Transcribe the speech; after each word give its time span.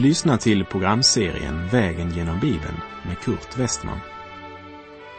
Du 0.00 0.06
lyssnar 0.06 0.36
till 0.36 0.64
programserien 0.64 1.68
Vägen 1.68 2.10
genom 2.10 2.40
Bibeln 2.40 2.76
med 3.06 3.18
Kurt 3.18 3.58
Westman. 3.58 3.98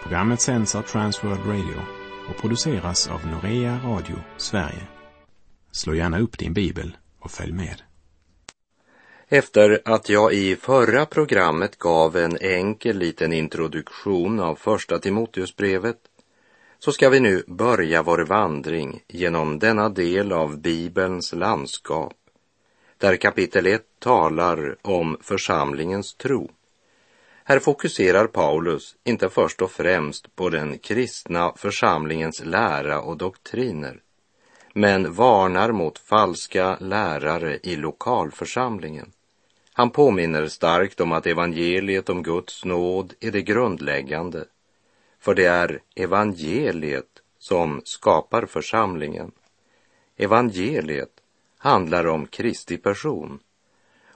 Programmet 0.03 0.41
sänds 0.41 0.75
av 0.75 0.81
Transworld 0.81 1.45
Radio 1.45 1.81
och 2.29 2.41
produceras 2.41 3.07
av 3.07 3.27
Norea 3.27 3.79
Radio 3.85 4.15
Sverige. 4.37 4.87
Slå 5.71 5.93
gärna 5.93 6.19
upp 6.19 6.37
din 6.37 6.53
bibel 6.53 6.97
och 7.19 7.31
följ 7.31 7.51
med. 7.51 7.81
Efter 9.27 9.81
att 9.85 10.09
jag 10.09 10.33
i 10.33 10.55
förra 10.55 11.05
programmet 11.05 11.77
gav 11.77 12.17
en 12.17 12.37
enkel 12.41 12.97
liten 12.97 13.33
introduktion 13.33 14.39
av 14.39 14.55
första 14.55 14.99
Timoteusbrevet 14.99 15.97
så 16.79 16.91
ska 16.91 17.09
vi 17.09 17.19
nu 17.19 17.43
börja 17.47 18.03
vår 18.03 18.19
vandring 18.19 19.03
genom 19.07 19.59
denna 19.59 19.89
del 19.89 20.31
av 20.31 20.61
Bibelns 20.61 21.33
landskap 21.33 22.13
där 22.97 23.15
kapitel 23.15 23.67
1 23.67 23.81
talar 24.01 24.75
om 24.81 25.17
församlingens 25.21 26.13
tro. 26.13 26.49
Här 27.43 27.59
fokuserar 27.59 28.27
Paulus 28.27 28.95
inte 29.03 29.29
först 29.29 29.61
och 29.61 29.71
främst 29.71 30.35
på 30.35 30.49
den 30.49 30.77
kristna 30.77 31.53
församlingens 31.55 32.45
lära 32.45 33.01
och 33.01 33.17
doktriner, 33.17 33.99
men 34.73 35.13
varnar 35.13 35.71
mot 35.71 35.99
falska 35.99 36.77
lärare 36.79 37.59
i 37.63 37.75
lokalförsamlingen. 37.75 39.11
Han 39.73 39.89
påminner 39.89 40.47
starkt 40.47 41.01
om 41.01 41.11
att 41.11 41.27
evangeliet 41.27 42.09
om 42.09 42.23
Guds 42.23 42.65
nåd 42.65 43.13
är 43.19 43.31
det 43.31 43.41
grundläggande, 43.41 44.45
för 45.19 45.35
det 45.35 45.45
är 45.45 45.81
evangeliet 45.95 47.09
som 47.39 47.81
skapar 47.83 48.45
församlingen. 48.45 49.31
Evangeliet 50.17 51.11
handlar 51.57 52.07
om 52.07 52.27
Kristi 52.27 52.77
person 52.77 53.39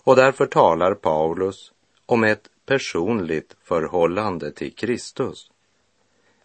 och 0.06 0.16
därför 0.16 0.46
talar 0.46 0.94
Paulus 0.94 1.72
om 2.06 2.24
ett 2.24 2.50
personligt 2.66 3.56
förhållande 3.64 4.52
till 4.52 4.76
Kristus. 4.76 5.52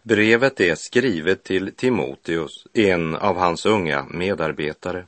Brevet 0.02 0.60
är 0.60 0.74
skrivet 0.74 1.44
till 1.44 1.74
Timoteus, 1.74 2.66
en 2.72 3.16
av 3.16 3.36
hans 3.36 3.66
unga 3.66 4.06
medarbetare. 4.10 5.06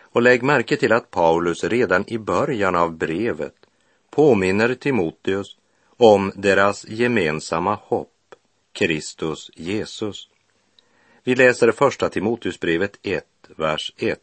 Och 0.00 0.22
lägg 0.22 0.42
märke 0.42 0.76
till 0.76 0.92
att 0.92 1.10
Paulus 1.10 1.64
redan 1.64 2.04
i 2.06 2.18
början 2.18 2.76
av 2.76 2.92
brevet 2.96 3.54
påminner 4.10 4.74
Timoteus 4.74 5.56
om 5.86 6.32
deras 6.36 6.88
gemensamma 6.88 7.74
hopp, 7.82 8.34
Kristus 8.72 9.50
Jesus. 9.54 10.28
Vi 11.24 11.34
läser 11.34 11.72
första 11.72 12.08
Timoteusbrevet 12.08 12.98
1, 13.02 13.24
vers 13.56 13.94
1. 13.96 14.20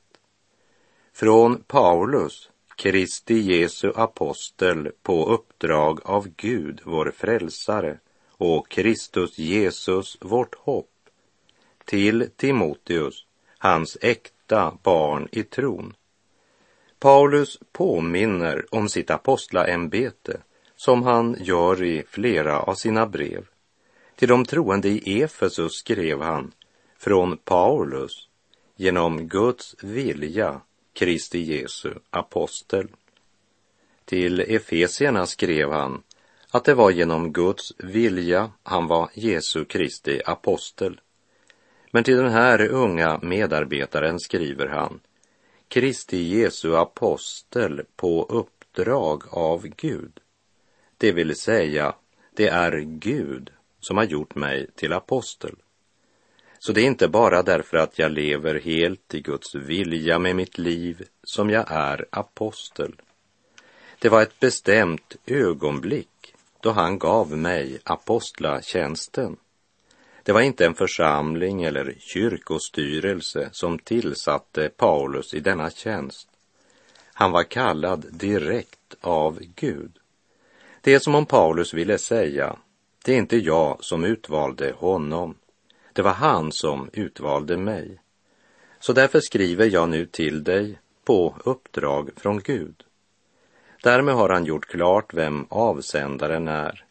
Från 1.13 1.63
Paulus, 1.63 2.49
Kristi 2.79 3.39
Jesu 3.39 3.91
apostel 3.95 4.91
på 5.03 5.25
uppdrag 5.25 5.99
av 6.03 6.27
Gud, 6.37 6.81
vår 6.83 7.11
frälsare, 7.17 7.97
och 8.31 8.69
Kristus 8.69 9.37
Jesus, 9.37 10.17
vårt 10.21 10.55
hopp, 10.55 10.91
till 11.85 12.29
Timoteus, 12.35 13.25
hans 13.57 13.97
äkta 14.01 14.77
barn 14.83 15.27
i 15.31 15.43
tron. 15.43 15.93
Paulus 16.99 17.59
påminner 17.71 18.65
om 18.75 18.89
sitt 18.89 19.11
apostlaämbete 19.11 20.41
som 20.75 21.03
han 21.03 21.35
gör 21.39 21.83
i 21.83 22.03
flera 22.07 22.59
av 22.59 22.75
sina 22.75 23.07
brev. 23.07 23.45
Till 24.15 24.29
de 24.29 24.45
troende 24.45 24.89
i 24.89 25.21
Efesus 25.21 25.73
skrev 25.73 26.21
han 26.21 26.51
från 26.97 27.37
Paulus 27.37 28.27
genom 28.75 29.27
Guds 29.27 29.75
vilja 29.83 30.61
Kristi 30.93 31.39
Jesu 31.39 31.93
apostel. 32.09 32.87
Till 34.05 34.39
Efesierna 34.39 35.25
skrev 35.25 35.71
han 35.71 36.03
att 36.51 36.65
det 36.65 36.73
var 36.73 36.91
genom 36.91 37.33
Guds 37.33 37.73
vilja 37.77 38.51
han 38.63 38.87
var 38.87 39.09
Jesu 39.13 39.65
Kristi 39.65 40.21
apostel. 40.25 41.01
Men 41.91 42.03
till 42.03 42.17
den 42.17 42.31
här 42.31 42.67
unga 42.67 43.19
medarbetaren 43.21 44.19
skriver 44.19 44.67
han 44.67 44.99
Kristi 45.67 46.17
Jesu 46.17 46.75
apostel 46.75 47.81
på 47.95 48.25
uppdrag 48.29 49.23
av 49.29 49.67
Gud. 49.67 50.19
Det 50.97 51.11
vill 51.11 51.35
säga, 51.35 51.95
det 52.35 52.47
är 52.47 52.79
Gud 52.79 53.51
som 53.79 53.97
har 53.97 54.03
gjort 54.03 54.35
mig 54.35 54.67
till 54.75 54.93
apostel. 54.93 55.55
Så 56.59 56.71
det 56.71 56.81
är 56.81 56.85
inte 56.85 57.07
bara 57.07 57.43
därför 57.43 57.77
att 57.77 57.99
jag 57.99 58.11
lever 58.11 58.59
helt 58.59 59.13
i 59.13 59.21
Guds 59.21 59.55
vilja 59.55 60.19
med 60.19 60.35
mitt 60.35 60.57
liv 60.57 61.07
som 61.23 61.49
jag 61.49 61.65
är 61.71 62.05
apostel. 62.09 62.95
Det 63.99 64.09
var 64.09 64.21
ett 64.21 64.39
bestämt 64.39 65.15
ögonblick 65.25 66.33
då 66.61 66.71
han 66.71 66.99
gav 66.99 67.37
mig 67.37 67.79
apostlatjänsten. 67.83 69.37
Det 70.23 70.31
var 70.31 70.41
inte 70.41 70.65
en 70.65 70.73
församling 70.73 71.63
eller 71.63 71.95
kyrkostyrelse 71.99 73.49
som 73.51 73.79
tillsatte 73.79 74.69
Paulus 74.69 75.33
i 75.33 75.39
denna 75.39 75.69
tjänst. 75.69 76.27
Han 77.13 77.31
var 77.31 77.43
kallad 77.43 78.05
direkt 78.11 78.95
av 79.01 79.39
Gud. 79.55 79.91
Det 80.81 80.93
är 80.93 80.99
som 80.99 81.15
om 81.15 81.25
Paulus 81.25 81.73
ville 81.73 81.97
säga, 81.97 82.55
det 83.05 83.13
är 83.13 83.17
inte 83.17 83.37
jag 83.37 83.83
som 83.83 84.03
utvalde 84.03 84.73
honom, 84.77 85.35
det 85.99 86.03
var 86.03 86.13
han 86.13 86.51
som 86.51 86.89
utvalde 86.93 87.57
mig. 87.57 88.01
Så 88.79 88.93
därför 88.93 89.19
skriver 89.19 89.65
jag 89.65 89.89
nu 89.89 90.05
till 90.05 90.43
dig 90.43 90.79
på 91.03 91.35
uppdrag 91.43 92.09
från 92.15 92.39
Gud. 92.39 92.83
Därmed 93.83 94.15
har 94.15 94.29
han 94.29 94.45
gjort 94.45 94.65
klart 94.65 95.13
vem 95.13 95.45
avsändaren 95.49 96.47
är. 96.47 96.85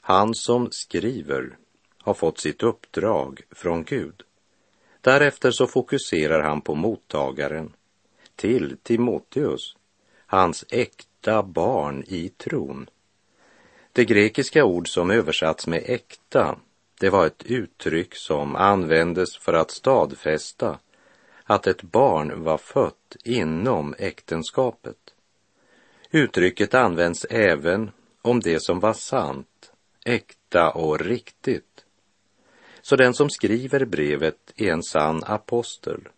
Han 0.00 0.34
som 0.34 0.70
skriver 0.70 1.56
har 1.98 2.14
fått 2.14 2.38
sitt 2.38 2.62
uppdrag 2.62 3.40
från 3.50 3.84
Gud. 3.84 4.22
Därefter 5.00 5.50
så 5.50 5.66
fokuserar 5.66 6.42
han 6.42 6.60
på 6.60 6.74
mottagaren, 6.74 7.72
till 8.36 8.76
Timoteus, 8.82 9.76
hans 10.26 10.64
äkta 10.68 11.42
barn 11.42 12.04
i 12.06 12.28
tron. 12.28 12.90
Det 13.92 14.04
grekiska 14.04 14.64
ord 14.64 14.88
som 14.88 15.10
översatts 15.10 15.66
med 15.66 15.82
äkta 15.86 16.56
det 17.02 17.10
var 17.10 17.26
ett 17.26 17.42
uttryck 17.46 18.14
som 18.14 18.56
användes 18.56 19.36
för 19.36 19.52
att 19.52 19.70
stadfästa 19.70 20.78
att 21.44 21.66
ett 21.66 21.82
barn 21.82 22.44
var 22.44 22.58
fött 22.58 23.16
inom 23.24 23.94
äktenskapet. 23.98 25.14
Uttrycket 26.10 26.74
används 26.74 27.26
även 27.30 27.90
om 28.22 28.40
det 28.40 28.60
som 28.60 28.80
var 28.80 28.92
sant, 28.92 29.72
äkta 30.04 30.70
och 30.70 31.00
riktigt. 31.00 31.84
Så 32.82 32.96
den 32.96 33.14
som 33.14 33.30
skriver 33.30 33.84
brevet 33.84 34.52
är 34.56 34.72
en 34.72 34.82
sann 34.82 35.24
apostel. 35.24 36.08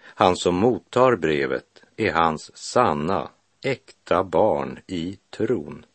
Han 0.00 0.36
som 0.36 0.54
mottar 0.54 1.16
brevet 1.16 1.82
är 1.96 2.12
hans 2.12 2.56
sanna, 2.56 3.30
äkta 3.62 4.24
barn 4.24 4.78
i 4.86 5.18
tron. 5.30 5.86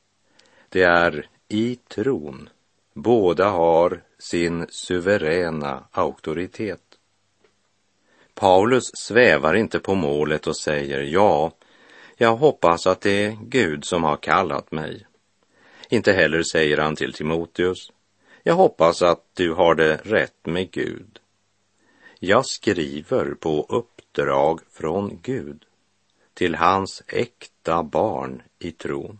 Det 0.69 0.83
är 0.83 1.27
i 1.47 1.75
tron 1.75 2.49
båda 2.93 3.49
har 3.49 4.03
sin 4.19 4.65
suveräna 4.69 5.83
auktoritet. 5.91 6.81
Paulus 8.33 8.91
svävar 8.93 9.53
inte 9.53 9.79
på 9.79 9.95
målet 9.95 10.47
och 10.47 10.57
säger 10.57 11.01
ja, 11.01 11.51
jag 12.17 12.35
hoppas 12.35 12.87
att 12.87 13.01
det 13.01 13.25
är 13.25 13.37
Gud 13.41 13.85
som 13.85 14.03
har 14.03 14.17
kallat 14.17 14.71
mig. 14.71 15.05
Inte 15.89 16.13
heller 16.13 16.43
säger 16.43 16.77
han 16.77 16.95
till 16.95 17.13
Timoteus, 17.13 17.91
jag 18.43 18.53
hoppas 18.53 19.01
att 19.01 19.25
du 19.33 19.53
har 19.53 19.75
det 19.75 19.95
rätt 19.95 20.45
med 20.45 20.71
Gud. 20.71 21.19
Jag 22.19 22.45
skriver 22.45 23.33
på 23.33 23.65
uppdrag 23.69 24.59
från 24.71 25.19
Gud 25.21 25.65
till 26.33 26.55
hans 26.55 27.03
äkta 27.07 27.83
barn 27.83 28.41
i 28.59 28.71
tron. 28.71 29.19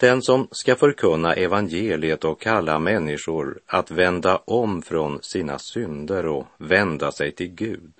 Den 0.00 0.22
som 0.22 0.48
ska 0.50 0.76
förkunna 0.76 1.34
evangeliet 1.34 2.24
och 2.24 2.40
kalla 2.40 2.78
människor 2.78 3.60
att 3.66 3.90
vända 3.90 4.36
om 4.36 4.82
från 4.82 5.22
sina 5.22 5.58
synder 5.58 6.26
och 6.26 6.46
vända 6.56 7.12
sig 7.12 7.32
till 7.32 7.48
Gud, 7.48 7.92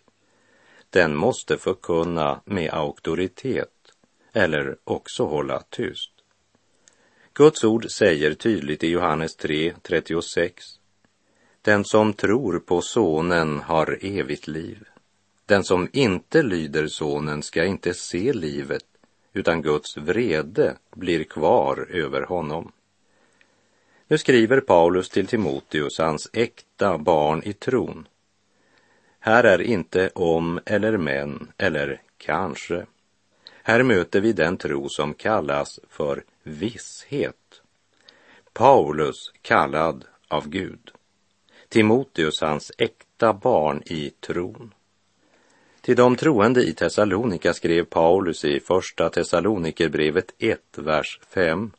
den 0.90 1.16
måste 1.16 1.58
förkunna 1.58 2.40
med 2.44 2.70
auktoritet 2.74 3.92
eller 4.32 4.76
också 4.84 5.24
hålla 5.24 5.62
tyst. 5.70 6.12
Guds 7.34 7.64
ord 7.64 7.90
säger 7.90 8.34
tydligt 8.34 8.84
i 8.84 8.88
Johannes 8.88 9.36
3, 9.36 9.74
36. 9.82 10.64
Den 11.62 11.84
som 11.84 12.12
tror 12.12 12.58
på 12.58 12.80
Sonen 12.80 13.58
har 13.58 13.98
evigt 14.02 14.46
liv. 14.46 14.84
Den 15.46 15.64
som 15.64 15.88
inte 15.92 16.42
lyder 16.42 16.86
Sonen 16.86 17.42
ska 17.42 17.64
inte 17.64 17.94
se 17.94 18.32
livet 18.32 18.87
utan 19.38 19.62
Guds 19.62 19.96
vrede 19.96 20.76
blir 20.96 21.24
kvar 21.24 21.86
över 21.90 22.22
honom. 22.22 22.72
Nu 24.08 24.18
skriver 24.18 24.60
Paulus 24.60 25.08
till 25.08 25.26
Timoteus, 25.26 25.98
hans 25.98 26.30
äkta 26.32 26.98
barn 26.98 27.42
i 27.44 27.52
tron. 27.52 28.08
Här 29.20 29.44
är 29.44 29.62
inte 29.62 30.10
om 30.14 30.60
eller 30.66 30.96
men 30.96 31.52
eller 31.58 32.02
kanske. 32.16 32.86
Här 33.62 33.82
möter 33.82 34.20
vi 34.20 34.32
den 34.32 34.56
tro 34.56 34.88
som 34.88 35.14
kallas 35.14 35.80
för 35.88 36.24
visshet. 36.42 37.62
Paulus 38.52 39.32
kallad 39.42 40.04
av 40.28 40.48
Gud. 40.48 40.90
Timoteus 41.68 42.40
hans 42.40 42.72
äkta 42.78 43.32
barn 43.32 43.82
i 43.86 44.10
tron. 44.10 44.74
Till 45.88 45.96
de 45.96 46.16
troende 46.16 46.64
i 46.64 46.72
Thessalonika 46.72 47.54
skrev 47.54 47.84
Paulus 47.84 48.44
i 48.44 48.60
Första 48.60 49.10
Thessalonikerbrevet 49.10 50.34
1, 50.38 50.60
vers 50.76 51.20
5. 51.34 51.70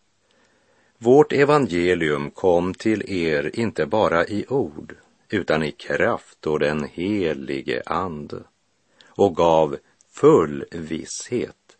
Vårt 0.97 1.31
evangelium 1.31 2.31
kom 2.31 2.73
till 2.73 3.11
er 3.11 3.59
inte 3.59 3.85
bara 3.85 4.25
i 4.25 4.45
ord, 4.47 4.95
utan 5.29 5.63
i 5.63 5.71
kraft 5.71 6.47
och 6.47 6.59
den 6.59 6.83
helige 6.83 7.83
Ande 7.85 8.43
och 9.07 9.35
gav 9.35 9.77
full 10.11 10.65
visshet. 10.71 11.77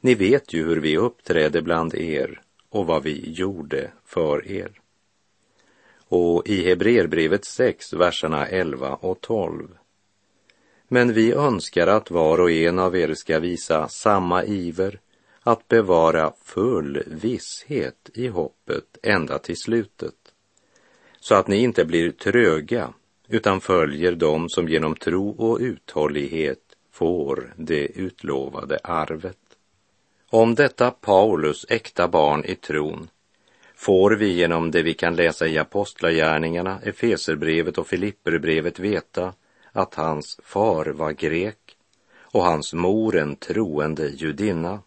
Ni 0.00 0.14
vet 0.14 0.52
ju 0.52 0.64
hur 0.64 0.80
vi 0.80 0.96
uppträdde 0.96 1.62
bland 1.62 1.94
er 1.94 2.40
och 2.68 2.86
vad 2.86 3.02
vi 3.02 3.30
gjorde 3.30 3.90
för 4.04 4.50
er. 4.50 4.80
Och 6.08 6.46
i 6.46 6.68
Hebreerbrevet 6.68 7.44
6, 7.44 7.92
verserna 7.92 8.46
11 8.46 8.94
och 8.94 9.20
12 9.20 9.68
men 10.88 11.12
vi 11.12 11.32
önskar 11.32 11.86
att 11.86 12.10
var 12.10 12.40
och 12.40 12.50
en 12.50 12.78
av 12.78 12.96
er 12.96 13.14
ska 13.14 13.38
visa 13.38 13.88
samma 13.88 14.44
iver 14.44 15.00
att 15.42 15.68
bevara 15.68 16.32
full 16.44 17.02
visshet 17.06 18.10
i 18.14 18.28
hoppet 18.28 18.98
ända 19.02 19.38
till 19.38 19.56
slutet, 19.56 20.14
så 21.20 21.34
att 21.34 21.48
ni 21.48 21.56
inte 21.56 21.84
blir 21.84 22.10
tröga 22.10 22.92
utan 23.28 23.60
följer 23.60 24.12
dem 24.12 24.48
som 24.48 24.68
genom 24.68 24.96
tro 24.96 25.30
och 25.30 25.58
uthållighet 25.60 26.58
får 26.92 27.54
det 27.56 27.86
utlovade 27.86 28.78
arvet. 28.82 29.36
Om 30.30 30.54
detta 30.54 30.90
Paulus 30.90 31.66
äkta 31.68 32.08
barn 32.08 32.44
i 32.44 32.54
tron 32.54 33.08
får 33.74 34.10
vi 34.10 34.32
genom 34.32 34.70
det 34.70 34.82
vi 34.82 34.94
kan 34.94 35.16
läsa 35.16 35.46
i 35.46 35.58
Apostlagärningarna, 35.58 36.80
Efeserbrevet 36.82 37.78
och 37.78 37.86
Filipperbrevet 37.86 38.78
veta 38.78 39.32
att 39.78 39.94
hans 39.94 40.40
far 40.44 40.86
var 40.86 41.12
grek 41.12 41.76
och 42.20 42.44
hans 42.44 42.72
mor 42.72 43.16
en 43.16 43.36
troende 43.36 44.08
judinna. 44.08 44.80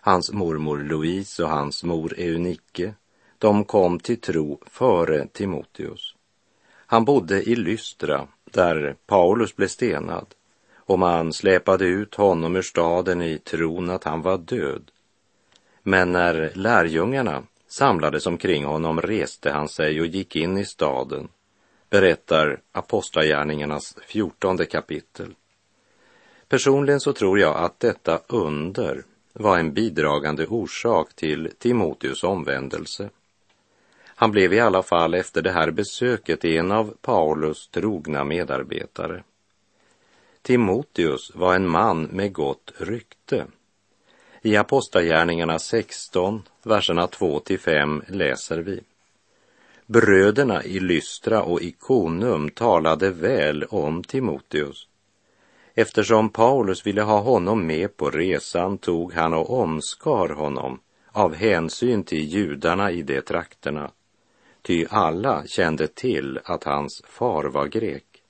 Hans 0.00 0.32
mormor 0.32 0.78
Louise 0.78 1.42
och 1.42 1.48
hans 1.48 1.84
mor 1.84 2.14
Eunike, 2.18 2.94
de 3.38 3.64
kom 3.64 3.98
till 3.98 4.20
tro 4.20 4.60
före 4.66 5.26
Timoteus. 5.26 6.14
Han 6.68 7.04
bodde 7.04 7.42
i 7.42 7.56
Lystra, 7.56 8.28
där 8.44 8.96
Paulus 9.06 9.56
blev 9.56 9.68
stenad, 9.68 10.26
och 10.74 10.98
man 10.98 11.32
släpade 11.32 11.86
ut 11.86 12.14
honom 12.14 12.56
ur 12.56 12.62
staden 12.62 13.22
i 13.22 13.38
tron 13.38 13.90
att 13.90 14.04
han 14.04 14.22
var 14.22 14.38
död. 14.38 14.90
Men 15.82 16.12
när 16.12 16.52
lärjungarna 16.54 17.42
samlades 17.68 18.26
omkring 18.26 18.64
honom 18.64 19.00
reste 19.02 19.50
han 19.50 19.68
sig 19.68 20.00
och 20.00 20.06
gick 20.06 20.36
in 20.36 20.58
i 20.58 20.64
staden 20.64 21.28
berättar 21.90 22.60
Apostlagärningarnas 22.72 23.96
fjortonde 24.06 24.66
kapitel. 24.66 25.34
Personligen 26.48 27.00
så 27.00 27.12
tror 27.12 27.38
jag 27.38 27.56
att 27.56 27.80
detta 27.80 28.20
under 28.26 29.04
var 29.32 29.58
en 29.58 29.72
bidragande 29.72 30.46
orsak 30.46 31.14
till 31.14 31.52
Timoteus 31.58 32.24
omvändelse. 32.24 33.10
Han 34.04 34.30
blev 34.30 34.52
i 34.52 34.60
alla 34.60 34.82
fall 34.82 35.14
efter 35.14 35.42
det 35.42 35.52
här 35.52 35.70
besöket 35.70 36.44
en 36.44 36.72
av 36.72 36.94
Paulus 37.00 37.68
trogna 37.68 38.24
medarbetare. 38.24 39.22
Timoteus 40.42 41.34
var 41.34 41.54
en 41.54 41.68
man 41.68 42.02
med 42.02 42.32
gott 42.32 42.72
rykte. 42.78 43.46
I 44.42 44.56
Apostlagärningarna 44.56 45.58
16, 45.58 46.42
verserna 46.62 47.06
2 47.06 47.40
till 47.40 47.58
5 47.58 48.02
läser 48.08 48.58
vi. 48.58 48.80
Bröderna 49.88 50.64
i 50.64 50.80
Lystra 50.80 51.42
och 51.42 51.62
Ikonum 51.62 52.50
talade 52.50 53.10
väl 53.10 53.64
om 53.64 54.04
Timoteus. 54.04 54.88
Eftersom 55.74 56.28
Paulus 56.28 56.86
ville 56.86 57.02
ha 57.02 57.20
honom 57.20 57.66
med 57.66 57.96
på 57.96 58.10
resan 58.10 58.78
tog 58.78 59.12
han 59.12 59.34
och 59.34 59.50
omskar 59.50 60.28
honom 60.28 60.80
av 61.12 61.34
hänsyn 61.34 62.04
till 62.04 62.24
judarna 62.24 62.90
i 62.90 63.02
de 63.02 63.20
trakterna, 63.20 63.90
ty 64.62 64.86
alla 64.90 65.46
kände 65.46 65.86
till 65.86 66.40
att 66.44 66.64
hans 66.64 67.02
far 67.06 67.44
var 67.44 67.66
grek. 67.66 68.22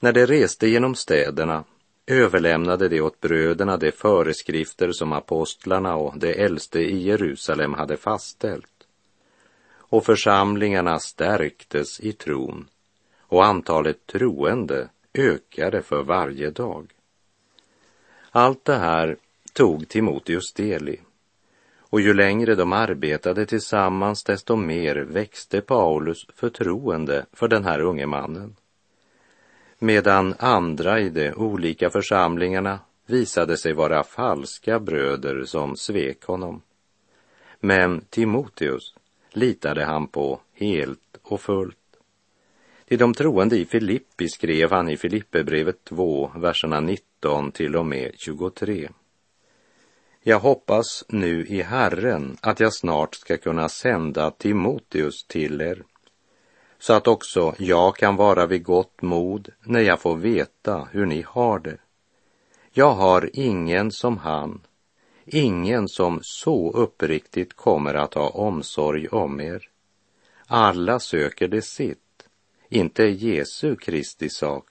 När 0.00 0.12
de 0.12 0.26
reste 0.26 0.68
genom 0.68 0.94
städerna 0.94 1.64
överlämnade 2.06 2.88
de 2.88 3.00
åt 3.00 3.20
bröderna 3.20 3.76
de 3.76 3.92
föreskrifter 3.92 4.92
som 4.92 5.12
apostlarna 5.12 5.96
och 5.96 6.18
de 6.18 6.42
äldste 6.44 6.80
i 6.80 7.02
Jerusalem 7.02 7.74
hade 7.74 7.96
fastställt 7.96 8.77
och 9.88 10.04
församlingarna 10.04 10.98
stärktes 10.98 12.00
i 12.00 12.12
tron 12.12 12.68
och 13.20 13.44
antalet 13.44 14.06
troende 14.06 14.88
ökade 15.14 15.82
för 15.82 16.02
varje 16.02 16.50
dag. 16.50 16.86
Allt 18.30 18.64
det 18.64 18.78
här 18.78 19.16
tog 19.52 19.88
Timoteus 19.88 20.52
del 20.52 20.88
i. 20.88 21.00
Och 21.90 22.00
ju 22.00 22.14
längre 22.14 22.54
de 22.54 22.72
arbetade 22.72 23.46
tillsammans, 23.46 24.24
desto 24.24 24.56
mer 24.56 24.96
växte 24.96 25.60
Paulus 25.60 26.26
förtroende 26.34 27.26
för 27.32 27.48
den 27.48 27.64
här 27.64 27.80
unge 27.80 28.06
mannen. 28.06 28.56
Medan 29.78 30.34
andra 30.38 31.00
i 31.00 31.10
de 31.10 31.32
olika 31.32 31.90
församlingarna 31.90 32.78
visade 33.06 33.56
sig 33.56 33.72
vara 33.72 34.04
falska 34.04 34.80
bröder 34.80 35.44
som 35.44 35.76
svek 35.76 36.24
honom. 36.24 36.62
Men 37.60 38.00
Timoteus 38.10 38.94
litade 39.38 39.84
han 39.84 40.06
på 40.06 40.40
helt 40.54 41.18
och 41.22 41.40
fullt. 41.40 41.76
Till 42.88 42.98
de 42.98 43.14
troende 43.14 43.56
i 43.56 43.64
Filippi 43.64 44.28
skrev 44.28 44.70
han 44.70 44.88
i 44.88 44.96
Filipperbrevet 44.96 45.84
2, 45.84 46.30
verserna 46.36 46.80
19 46.80 47.52
till 47.52 47.76
och 47.76 47.86
med 47.86 48.12
23. 48.16 48.88
Jag 50.22 50.38
hoppas 50.38 51.04
nu 51.08 51.46
i 51.46 51.62
Herren 51.62 52.36
att 52.40 52.60
jag 52.60 52.74
snart 52.74 53.14
ska 53.14 53.36
kunna 53.36 53.68
sända 53.68 54.30
Timoteus 54.30 55.24
till 55.24 55.60
er, 55.60 55.82
så 56.78 56.92
att 56.92 57.08
också 57.08 57.54
jag 57.58 57.96
kan 57.96 58.16
vara 58.16 58.46
vid 58.46 58.64
gott 58.64 59.02
mod 59.02 59.48
när 59.64 59.80
jag 59.80 60.00
får 60.00 60.16
veta 60.16 60.88
hur 60.92 61.06
ni 61.06 61.22
har 61.22 61.58
det. 61.58 61.78
Jag 62.72 62.92
har 62.92 63.30
ingen 63.32 63.92
som 63.92 64.18
han, 64.18 64.60
ingen 65.30 65.88
som 65.88 66.20
så 66.22 66.72
uppriktigt 66.72 67.56
kommer 67.56 67.94
att 67.94 68.14
ha 68.14 68.28
omsorg 68.28 69.08
om 69.08 69.40
er. 69.40 69.68
Alla 70.46 71.00
söker 71.00 71.48
det 71.48 71.62
sitt, 71.62 72.28
inte 72.68 73.04
Jesu 73.04 73.76
Kristi 73.76 74.28
sak. 74.28 74.64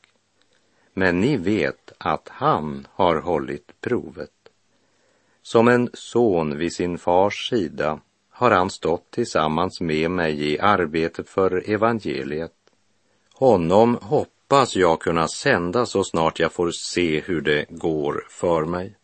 Men 0.94 1.22
ni 1.22 1.38
vet 1.38 1.92
att 1.98 2.30
han 2.30 2.88
har 2.92 3.16
hållit 3.16 3.82
provet. 3.82 4.32
Som 5.42 5.68
en 5.68 5.90
son 5.94 6.58
vid 6.58 6.74
sin 6.74 6.98
fars 6.98 7.50
sida 7.50 8.00
har 8.30 8.52
han 8.52 8.70
stått 8.70 9.12
tillsammans 9.12 9.82
med 9.82 10.12
mig 10.12 10.54
i 10.54 10.60
arbetet 10.60 11.30
för 11.30 11.70
evangeliet. 11.70 12.54
Honom 13.34 13.98
hoppas 14.02 14.76
jag 14.76 15.02
kunna 15.02 15.28
sända 15.28 15.86
så 15.86 16.04
snart 16.04 16.40
jag 16.40 16.54
får 16.54 16.72
se 16.72 17.20
hur 17.20 17.42
det 17.42 17.66
går 17.70 18.26
för 18.30 18.66
mig. 18.66 18.97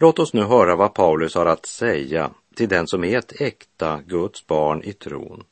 Låt 0.00 0.18
oss 0.18 0.34
nu 0.34 0.42
höra 0.42 0.76
vad 0.76 0.94
Paulus 0.94 1.34
har 1.34 1.46
att 1.46 1.66
säga 1.66 2.30
till 2.54 2.68
den 2.68 2.86
som 2.86 3.04
är 3.04 3.18
ett 3.18 3.40
äkta 3.40 4.00
Guds 4.06 4.46
barn 4.46 4.82
i 4.84 4.92
tron 4.92 5.44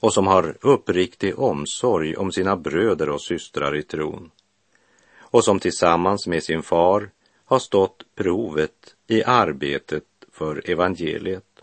och 0.00 0.14
som 0.14 0.26
har 0.26 0.56
uppriktig 0.60 1.38
omsorg 1.38 2.16
om 2.16 2.32
sina 2.32 2.56
bröder 2.56 3.08
och 3.08 3.22
systrar 3.22 3.76
i 3.76 3.82
tron 3.82 4.30
och 5.18 5.44
som 5.44 5.60
tillsammans 5.60 6.26
med 6.26 6.42
sin 6.42 6.62
far 6.62 7.10
har 7.44 7.58
stått 7.58 8.04
provet 8.14 8.94
i 9.06 9.24
arbetet 9.24 10.04
för 10.32 10.70
evangeliet. 10.70 11.62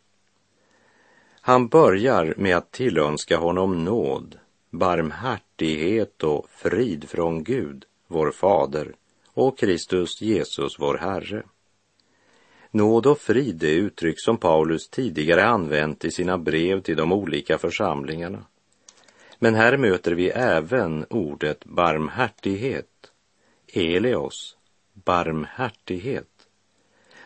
Han 1.42 1.68
börjar 1.68 2.34
med 2.38 2.58
att 2.58 2.72
tillönska 2.72 3.38
honom 3.38 3.86
nåd, 3.86 4.40
barmhärtighet 4.70 6.24
och 6.24 6.50
frid 6.50 7.10
från 7.10 7.44
Gud, 7.44 7.86
vår 8.08 8.32
fader, 8.32 8.96
och 9.34 9.58
Kristus 9.58 10.22
Jesus, 10.22 10.80
vår 10.80 10.98
Herre. 10.98 11.44
Nåd 12.76 13.06
och 13.06 13.20
frid 13.20 13.64
är 13.64 13.68
uttryck 13.68 14.20
som 14.20 14.38
Paulus 14.38 14.90
tidigare 14.90 15.46
använt 15.46 16.06
i 16.06 16.12
sina 16.12 16.38
brev 16.38 16.82
till 16.82 16.98
de 16.98 17.12
olika 17.12 17.58
församlingarna. 17.58 18.46
Men 19.40 19.56
här 19.56 19.78
möter 19.78 20.12
vi 20.12 20.30
även 20.30 21.06
ordet 21.10 21.66
barmhärtighet, 21.66 23.12
eleos, 23.74 24.58
barmhärtighet. 24.94 26.48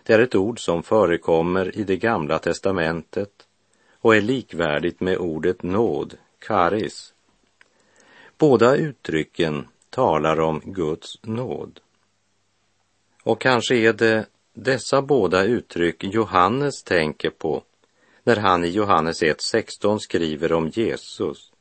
Det 0.03 0.13
är 0.13 0.19
ett 0.19 0.35
ord 0.35 0.59
som 0.59 0.83
förekommer 0.83 1.77
i 1.77 1.83
det 1.83 1.97
gamla 1.97 2.39
testamentet 2.39 3.47
och 3.93 4.15
är 4.15 4.21
likvärdigt 4.21 4.99
med 4.99 5.17
ordet 5.17 5.63
nåd, 5.63 6.17
karis. 6.39 7.13
Båda 8.37 8.75
uttrycken 8.75 9.67
talar 9.89 10.39
om 10.39 10.61
Guds 10.65 11.23
nåd. 11.23 11.79
Och 13.23 13.41
kanske 13.41 13.75
är 13.75 13.93
det 13.93 14.25
dessa 14.63 15.01
båda 15.01 15.43
uttryck 15.43 16.03
Johannes 16.03 16.83
tänker 16.83 17.29
på 17.29 17.63
när 18.23 18.35
han 18.35 18.65
i 18.65 18.69
Johannes 18.69 19.23
1.16 19.23 19.97
skriver 19.97 20.53
om 20.53 20.67
Jesus. 20.67 21.51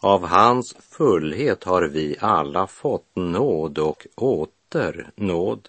Av 0.00 0.26
hans 0.26 0.76
fullhet 0.90 1.64
har 1.64 1.82
vi 1.82 2.16
alla 2.20 2.66
fått 2.66 3.16
nåd 3.16 3.78
och 3.78 4.06
åter 4.14 5.10
nåd. 5.14 5.68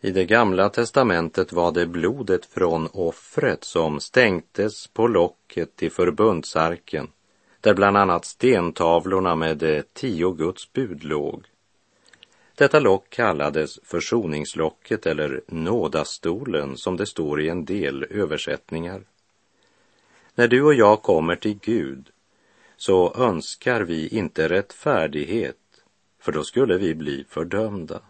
I 0.00 0.10
det 0.10 0.24
gamla 0.24 0.68
testamentet 0.68 1.52
var 1.52 1.72
det 1.72 1.86
blodet 1.86 2.46
från 2.46 2.88
offret 2.92 3.64
som 3.64 4.00
stänktes 4.00 4.86
på 4.86 5.06
locket 5.06 5.76
till 5.76 5.92
förbundsarken, 5.92 7.08
där 7.60 7.74
bland 7.74 7.96
annat 7.96 8.24
stentavlorna 8.24 9.34
med 9.34 9.56
de 9.56 9.82
tio 9.92 10.32
Guds 10.32 10.72
bud 10.72 11.04
låg. 11.04 11.44
Detta 12.54 12.78
lock 12.78 13.10
kallades 13.10 13.78
försoningslocket 13.82 15.06
eller 15.06 15.40
nådastolen 15.46 16.76
som 16.76 16.96
det 16.96 17.06
står 17.06 17.40
i 17.40 17.48
en 17.48 17.64
del 17.64 18.06
översättningar. 18.10 19.02
När 20.34 20.48
du 20.48 20.62
och 20.62 20.74
jag 20.74 21.02
kommer 21.02 21.36
till 21.36 21.58
Gud 21.62 22.10
så 22.76 23.14
önskar 23.14 23.80
vi 23.80 24.08
inte 24.08 24.48
rättfärdighet, 24.48 25.56
för 26.20 26.32
då 26.32 26.44
skulle 26.44 26.78
vi 26.78 26.94
bli 26.94 27.24
fördömda. 27.28 28.00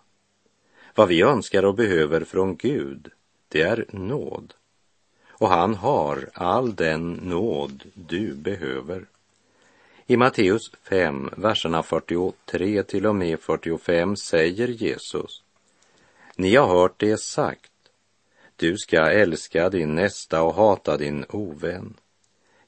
Vad 0.95 1.09
vi 1.09 1.23
önskar 1.23 1.65
och 1.65 1.75
behöver 1.75 2.25
från 2.25 2.57
Gud, 2.57 3.11
det 3.49 3.63
är 3.63 3.87
nåd. 3.91 4.55
Och 5.29 5.49
han 5.49 5.75
har 5.75 6.31
all 6.35 6.75
den 6.75 7.13
nåd 7.13 7.85
du 7.95 8.35
behöver. 8.35 9.07
I 10.07 10.17
Matteus 10.17 10.71
5, 10.83 11.31
verserna 11.37 11.83
43 11.83 12.83
till 12.83 13.07
och 13.07 13.17
med 13.17 13.41
45 13.41 14.17
säger 14.17 14.69
Jesus 14.69 15.43
Ni 16.37 16.57
har 16.57 16.67
hört 16.67 16.95
det 17.01 17.17
sagt, 17.17 17.73
du 18.57 18.77
ska 18.77 19.11
älska 19.11 19.69
din 19.69 19.95
nästa 19.95 20.43
och 20.43 20.55
hata 20.55 20.97
din 20.97 21.25
ovän. 21.29 21.95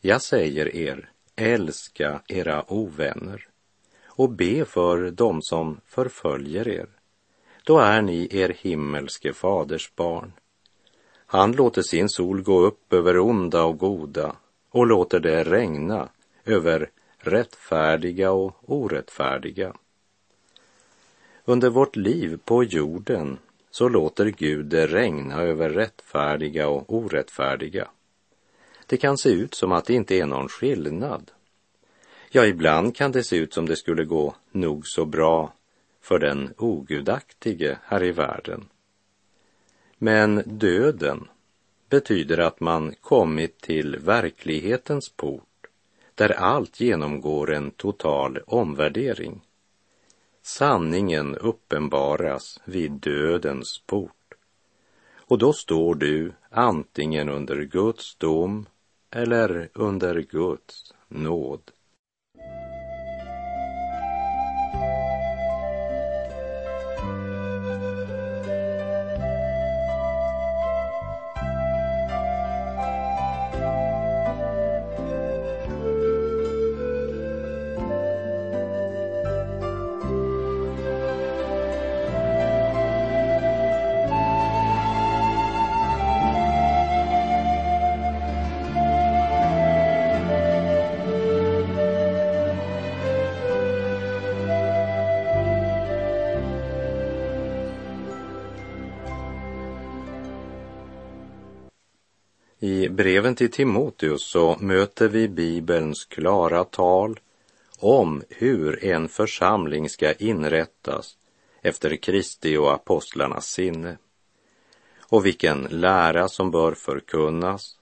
Jag 0.01 0.23
säger 0.23 0.77
er, 0.77 1.11
älska 1.37 2.21
era 2.29 2.73
ovänner 2.73 3.49
och 4.07 4.31
be 4.31 4.65
för 4.65 5.11
dem 5.11 5.43
som 5.43 5.81
förföljer 5.87 6.69
er. 6.69 6.87
Då 7.65 7.79
är 7.79 8.03
ni 8.03 8.29
er 8.31 8.57
himmelske 8.59 9.33
faders 9.33 9.93
barn. 9.97 10.33
Han 11.27 11.53
låter 11.53 11.83
sin 11.83 12.09
sol 12.09 12.43
gå 12.43 12.61
upp 12.61 12.93
över 12.93 13.19
onda 13.19 13.65
och 13.65 13.79
goda 13.79 14.37
och 14.71 14.87
låter 14.87 15.21
det 15.21 15.45
regna 15.45 16.09
över 16.45 16.91
rättfärdiga 17.27 18.33
och 18.33 18.57
orättfärdiga. 18.67 19.75
Under 21.45 21.71
vårt 21.71 21.97
liv 21.97 22.39
på 22.45 22.65
jorden 22.65 23.39
så 23.71 23.89
låter 23.89 24.27
Gud 24.27 24.67
det 24.67 24.87
regna 24.87 25.43
över 25.43 25.71
rättfärdiga 25.71 26.69
och 26.69 26.95
orättfärdiga. 26.95 27.89
Det 28.87 28.97
kan 28.97 29.19
se 29.19 29.29
ut 29.29 29.55
som 29.55 29.73
att 29.73 29.85
det 29.85 29.95
inte 29.95 30.15
är 30.15 30.27
någon 30.27 30.49
skillnad. 30.49 31.31
Ja, 32.31 32.47
ibland 32.47 32.97
kan 32.97 33.13
det 33.13 33.25
se 33.25 33.37
ut 33.37 33.55
som 33.55 33.67
det 33.67 33.77
skulle 33.77 34.05
gå 34.05 34.35
nog 34.53 34.87
så 34.87 35.05
bra 35.05 35.53
för 36.01 36.19
den 36.19 36.55
ogudaktige 36.59 37.79
här 37.85 38.05
i 38.05 38.13
världen. 38.13 38.69
Men 39.99 40.43
döden 40.47 41.29
betyder 41.89 42.39
att 42.39 42.61
man 42.61 42.95
kommit 43.01 43.61
till 43.61 43.97
verklighetens 43.97 45.13
port 45.17 45.43
där 46.15 46.33
allt 46.33 46.81
genomgår 46.81 47.53
en 47.53 47.71
total 47.71 48.39
omvärdering. 48.47 49.41
Sanningen 50.43 51.37
uppenbaras 51.37 52.61
vid 52.65 52.93
dödens 52.93 53.83
port. 53.87 54.35
Och 55.27 55.39
då 55.39 55.53
står 55.53 55.95
du 55.95 56.33
antingen 56.51 57.29
under 57.29 57.63
Guds 57.63 58.17
dom 58.17 58.67
eller 59.11 59.69
under 59.75 60.21
Guds 60.21 60.95
nåd. 61.09 61.71
Breven 102.95 103.35
till 103.35 103.51
Timoteus 103.51 104.23
så 104.23 104.57
möter 104.61 105.09
vi 105.09 105.29
Bibelns 105.29 106.05
klara 106.05 106.65
tal 106.65 107.21
om 107.79 108.23
hur 108.29 108.85
en 108.85 109.09
församling 109.09 109.89
ska 109.89 110.13
inrättas 110.13 111.17
efter 111.63 111.97
Kristi 111.97 112.57
och 112.57 112.73
apostlarnas 112.73 113.47
sinne 113.47 113.97
och 115.01 115.27
vilken 115.27 115.67
lära 115.71 116.29
som 116.29 116.51
bör 116.51 116.75
förkunnas, 116.75 117.77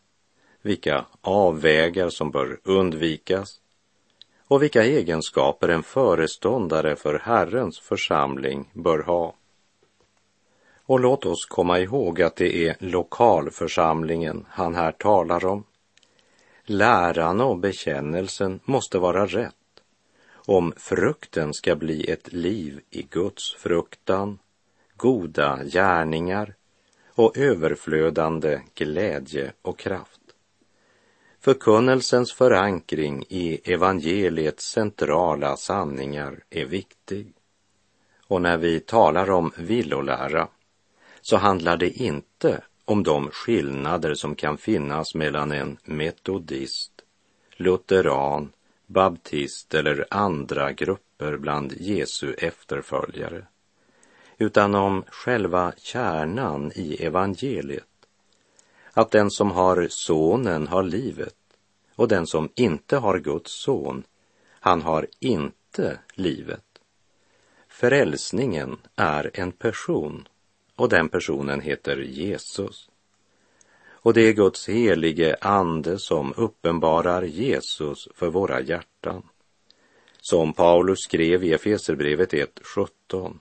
vilka 0.63 1.05
avvägar 1.21 2.09
som 2.09 2.31
bör 2.31 2.61
undvikas 2.65 3.61
och 4.49 4.63
vilka 4.63 4.85
egenskaper 4.85 5.69
en 5.69 5.83
föreståndare 5.83 6.97
för 6.97 7.19
Herrens 7.19 7.81
församling 7.81 8.71
bör 8.73 8.99
ha. 8.99 9.35
Och 10.93 11.01
låt 11.01 11.27
oss 11.27 11.47
komma 11.47 11.81
ihåg 11.81 12.23
att 12.23 12.37
det 12.37 12.69
är 12.69 12.77
lokalförsamlingen 12.79 14.47
han 14.49 14.75
här 14.75 14.93
talar 14.93 15.45
om. 15.45 15.65
Läran 16.65 17.41
och 17.41 17.59
bekännelsen 17.59 18.61
måste 18.65 18.99
vara 18.99 19.27
rätt 19.27 19.55
om 20.33 20.73
frukten 20.77 21.55
ska 21.55 21.77
bli 21.77 22.11
ett 22.11 22.33
liv 22.33 22.81
i 22.91 23.03
Guds 23.03 23.55
fruktan, 23.55 24.39
goda 24.97 25.65
gärningar 25.65 26.55
och 27.15 27.37
överflödande 27.37 28.61
glädje 28.75 29.53
och 29.63 29.79
kraft. 29.79 30.21
Förkunnelsens 31.41 32.33
förankring 32.33 33.25
i 33.29 33.73
evangeliets 33.73 34.65
centrala 34.65 35.57
sanningar 35.57 36.45
är 36.51 36.65
viktig. 36.65 37.33
Och 38.27 38.43
när 38.43 38.59
vi 38.59 38.81
talar 38.81 39.31
om 39.31 39.53
villolära 39.57 40.49
så 41.23 41.37
handlar 41.37 41.77
det 41.77 41.91
inte 41.91 42.61
om 42.85 43.03
de 43.03 43.31
skillnader 43.31 44.15
som 44.15 44.35
kan 44.35 44.59
finnas 44.59 45.15
mellan 45.15 45.53
en 45.53 45.79
metodist, 45.85 46.93
lutheran, 47.57 48.53
baptist 48.87 49.75
eller 49.75 50.07
andra 50.11 50.73
grupper 50.73 51.37
bland 51.37 51.73
Jesu 51.73 52.35
efterföljare, 52.35 53.47
utan 54.39 54.75
om 54.75 55.05
själva 55.09 55.73
kärnan 55.77 56.73
i 56.75 57.05
evangeliet. 57.05 57.85
Att 58.93 59.11
den 59.11 59.31
som 59.31 59.51
har 59.51 59.87
sonen 59.91 60.69
har 60.69 60.83
livet 60.83 61.37
och 61.97 62.09
den 62.09 62.27
som 62.27 62.49
inte 62.55 62.97
har 62.97 63.19
Guds 63.19 63.63
son, 63.63 64.05
han 64.61 64.83
har 64.83 65.07
inte 65.21 65.99
livet. 66.15 66.65
Frälsningen 67.69 68.77
är 68.97 69.31
en 69.35 69.53
person 69.53 70.29
och 70.83 70.89
den 70.89 71.09
personen 71.09 71.61
heter 71.61 71.97
Jesus. 71.97 72.91
Och 73.91 74.15
det 74.15 74.21
är 74.21 74.33
Guds 74.33 74.69
helige 74.69 75.37
ande 75.41 75.99
som 75.99 76.35
uppenbarar 76.37 77.23
Jesus 77.23 78.09
för 78.15 78.31
våra 78.31 78.61
hjärtan. 78.61 79.23
Som 80.21 80.53
Paulus 80.53 80.99
skrev 80.99 81.45
i 81.45 81.53
Efeserbrevet 81.53 82.33
1.17. 82.33 83.39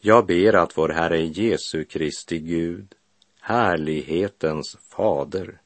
Jag 0.00 0.26
ber 0.26 0.54
att 0.54 0.78
vår 0.78 0.88
Herre 0.88 1.20
Jesu 1.20 1.84
Kristi 1.84 2.38
Gud, 2.38 2.94
härlighetens 3.40 4.76
fader, 4.96 5.60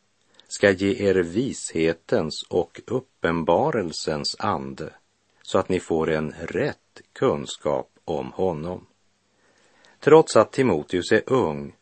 ska 0.48 0.70
ge 0.70 1.08
er 1.08 1.14
vishetens 1.14 2.42
och 2.48 2.80
uppenbarelsens 2.86 4.36
ande 4.38 4.92
så 5.42 5.58
att 5.58 5.68
ni 5.68 5.80
får 5.80 6.10
en 6.10 6.34
rätt 6.40 7.00
kunskap 7.12 7.90
om 8.04 8.32
honom. 8.32 8.86
Trots 10.00 10.36
att 10.36 10.52
Timoteus 10.52 11.12
är 11.12 11.22
ung 11.26 11.74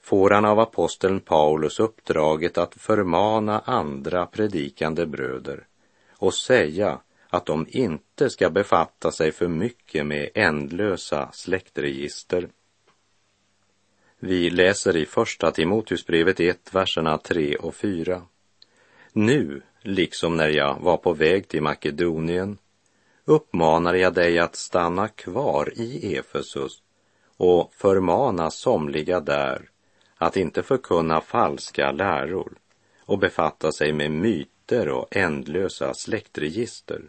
får 0.00 0.30
han 0.30 0.44
av 0.44 0.60
aposteln 0.60 1.20
Paulus 1.20 1.80
uppdraget 1.80 2.58
att 2.58 2.74
förmana 2.74 3.58
andra 3.60 4.26
predikande 4.26 5.06
bröder 5.06 5.66
och 6.10 6.34
säga 6.34 7.00
att 7.28 7.46
de 7.46 7.66
inte 7.68 8.30
ska 8.30 8.50
befatta 8.50 9.12
sig 9.12 9.32
för 9.32 9.48
mycket 9.48 10.06
med 10.06 10.30
ändlösa 10.34 11.30
släktregister. 11.32 12.48
Vi 14.18 14.50
läser 14.50 14.96
i 14.96 15.06
Första 15.06 15.50
Timoteusbrevet 15.50 16.40
1, 16.40 16.74
verserna 16.74 17.18
3 17.18 17.56
och 17.56 17.74
4. 17.74 18.22
Nu, 19.12 19.62
liksom 19.80 20.36
när 20.36 20.48
jag 20.48 20.80
var 20.80 20.96
på 20.96 21.12
väg 21.12 21.48
till 21.48 21.62
Makedonien, 21.62 22.58
uppmanar 23.24 23.94
jag 23.94 24.14
dig 24.14 24.38
att 24.38 24.56
stanna 24.56 25.08
kvar 25.08 25.72
i 25.76 26.16
Efesus 26.16 26.82
och 27.36 27.72
förmana 27.74 28.50
somliga 28.50 29.20
där 29.20 29.68
att 30.16 30.36
inte 30.36 30.62
förkunna 30.62 31.20
falska 31.20 31.92
läror 31.92 32.52
och 33.00 33.18
befatta 33.18 33.72
sig 33.72 33.92
med 33.92 34.10
myter 34.10 34.88
och 34.88 35.16
ändlösa 35.16 35.94
släktregister. 35.94 37.02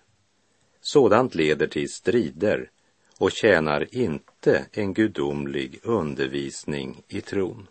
Sådant 0.82 1.36
leder 1.36 1.68
till 1.68 1.90
strider 1.94 2.70
och 3.18 3.32
tjänar 3.32 3.88
inte 3.96 4.66
en 4.72 4.94
gudomlig 4.94 5.80
undervisning 5.84 7.04
i 7.08 7.22
tron. 7.22 7.68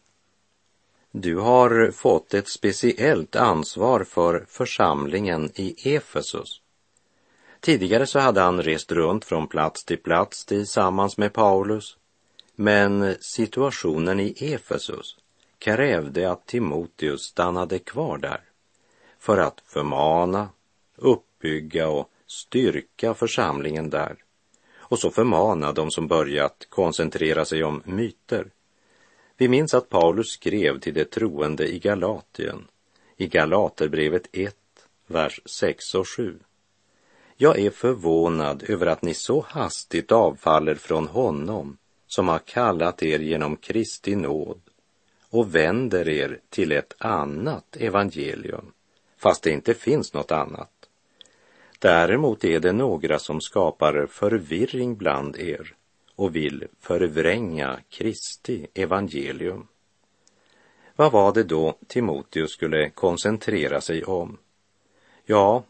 Du 1.10 1.36
har 1.36 1.90
fått 1.90 2.34
ett 2.34 2.48
speciellt 2.48 3.36
ansvar 3.36 4.04
för 4.04 4.44
församlingen 4.48 5.50
i 5.54 5.94
Efesus. 5.94 6.60
Tidigare 7.60 8.06
så 8.06 8.18
hade 8.18 8.40
han 8.40 8.62
rest 8.62 8.92
runt 8.92 9.24
från 9.24 9.48
plats 9.48 9.84
till 9.84 9.98
plats 9.98 10.44
tillsammans 10.44 11.18
med 11.18 11.32
Paulus, 11.32 11.96
men 12.62 13.14
situationen 13.20 14.20
i 14.20 14.34
Efesus 14.54 15.16
krävde 15.58 16.30
att 16.30 16.46
Timoteus 16.46 17.22
stannade 17.22 17.78
kvar 17.78 18.18
där 18.18 18.40
för 19.18 19.38
att 19.38 19.60
förmana, 19.66 20.48
uppbygga 20.96 21.88
och 21.88 22.10
styrka 22.26 23.14
församlingen 23.14 23.90
där 23.90 24.16
och 24.76 24.98
så 24.98 25.10
förmana 25.10 25.72
de 25.72 25.90
som 25.90 26.08
börjat 26.08 26.66
koncentrera 26.68 27.44
sig 27.44 27.64
om 27.64 27.82
myter. 27.84 28.50
Vi 29.36 29.48
minns 29.48 29.74
att 29.74 29.88
Paulus 29.88 30.28
skrev 30.28 30.80
till 30.80 30.94
de 30.94 31.04
troende 31.04 31.74
i 31.74 31.78
Galatien, 31.78 32.66
i 33.16 33.26
Galaterbrevet 33.26 34.28
1, 34.32 34.56
vers 35.06 35.40
6 35.44 35.94
och 35.94 36.08
7. 36.08 36.38
Jag 37.36 37.58
är 37.58 37.70
förvånad 37.70 38.64
över 38.68 38.86
att 38.86 39.02
ni 39.02 39.14
så 39.14 39.44
hastigt 39.48 40.12
avfaller 40.12 40.74
från 40.74 41.08
honom 41.08 41.76
som 42.14 42.28
har 42.28 42.38
kallat 42.38 43.02
er 43.02 43.18
genom 43.18 43.56
Kristi 43.56 44.16
nåd 44.16 44.60
och 45.30 45.54
vänder 45.54 46.08
er 46.08 46.40
till 46.50 46.72
ett 46.72 46.94
annat 46.98 47.76
evangelium, 47.76 48.72
fast 49.16 49.42
det 49.42 49.50
inte 49.50 49.74
finns 49.74 50.14
något 50.14 50.32
annat. 50.32 50.88
Däremot 51.78 52.44
är 52.44 52.60
det 52.60 52.72
några 52.72 53.18
som 53.18 53.40
skapar 53.40 54.06
förvirring 54.06 54.96
bland 54.96 55.36
er 55.36 55.74
och 56.16 56.36
vill 56.36 56.66
förvränga 56.80 57.78
Kristi 57.88 58.66
evangelium. 58.74 59.66
Vad 60.96 61.12
var 61.12 61.32
det 61.32 61.44
då 61.44 61.74
Timoteus 61.86 62.52
skulle 62.52 62.90
koncentrera 62.90 63.80
sig 63.80 64.04
om? 64.04 64.38
Ja, 65.24 65.64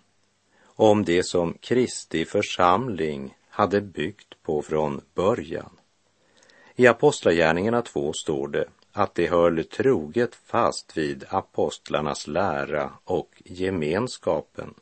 om 0.64 1.04
det 1.04 1.26
som 1.26 1.54
Kristi 1.60 2.24
församling 2.24 3.36
hade 3.48 3.80
byggt 3.80 4.42
på 4.42 4.62
från 4.62 5.00
början. 5.14 5.78
I 6.82 6.86
Apostlagärningarna 6.86 7.82
2 7.82 8.12
står 8.12 8.48
det 8.48 8.64
att 8.92 9.14
de 9.14 9.26
höll 9.26 9.64
troget 9.64 10.34
fast 10.34 10.96
vid 10.96 11.24
apostlarnas 11.28 12.26
lära 12.26 12.90
och 13.04 13.42
gemenskapen, 13.44 14.74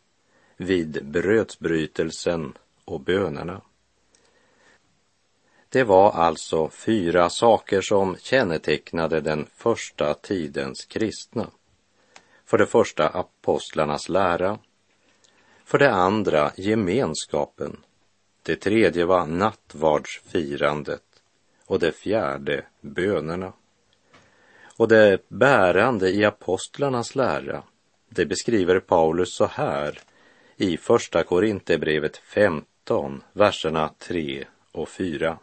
vid 0.57 1.07
brödsbrytelsen 1.07 2.59
och 2.85 3.01
bönerna. 3.01 3.61
Det 5.69 5.85
var 5.85 6.13
alltså 6.13 6.69
fyra 6.69 7.31
saker 7.31 7.81
som 7.81 8.17
kännetecknade 8.17 9.21
den 9.21 9.47
första 9.55 10.15
tidens 10.15 10.85
kristna. 10.85 11.47
För 12.45 12.59
det 12.59 12.67
första 12.67 13.09
apostlarnas 13.09 14.09
lära. 14.09 14.59
För 15.65 15.79
det 15.79 15.93
andra 15.93 16.53
gemenskapen. 16.57 17.77
Det 18.43 18.57
tredje 18.57 19.05
var 19.05 19.27
nattvardsfirandet 19.27 21.10
och 21.71 21.79
det 21.79 21.93
fjärde 21.93 22.65
bönerna. 22.81 23.53
Och 24.77 24.89
det 24.89 25.29
bärande 25.29 26.11
i 26.11 26.25
apostlarnas 26.25 27.15
lära, 27.15 27.63
det 28.09 28.27
beskriver 28.27 28.81
Paulus 28.81 29.35
så 29.35 29.47
här 29.47 30.01
i 30.57 30.77
Första 30.77 31.25
Korinthierbrevet 31.25 32.17
15, 32.17 33.23
verserna 33.33 33.91
3 33.99 34.45
och 34.73 34.89
4. 34.89 35.39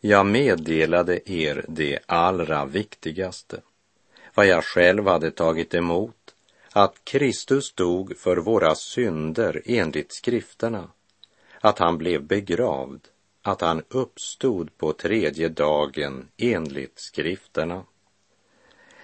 Jag 0.00 0.26
meddelade 0.26 1.30
er 1.30 1.64
det 1.68 1.98
allra 2.06 2.64
viktigaste, 2.64 3.60
vad 4.34 4.46
jag 4.46 4.64
själv 4.64 5.06
hade 5.06 5.30
tagit 5.30 5.74
emot, 5.74 6.34
att 6.72 7.04
Kristus 7.04 7.74
dog 7.74 8.16
för 8.16 8.36
våra 8.36 8.74
synder 8.74 9.62
enligt 9.64 10.12
skrifterna, 10.12 10.90
att 11.60 11.78
han 11.78 11.98
blev 11.98 12.22
begravd 12.22 13.08
att 13.48 13.60
han 13.60 13.82
uppstod 13.88 14.78
på 14.78 14.92
tredje 14.92 15.48
dagen 15.48 16.28
enligt 16.36 16.98
skrifterna. 16.98 17.84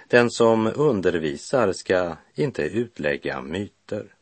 Den 0.09 0.31
som 0.31 0.73
undervisar 0.75 1.73
ska 1.73 2.17
inte 2.35 2.63
utlägga 2.63 3.43
myter, 3.43 4.15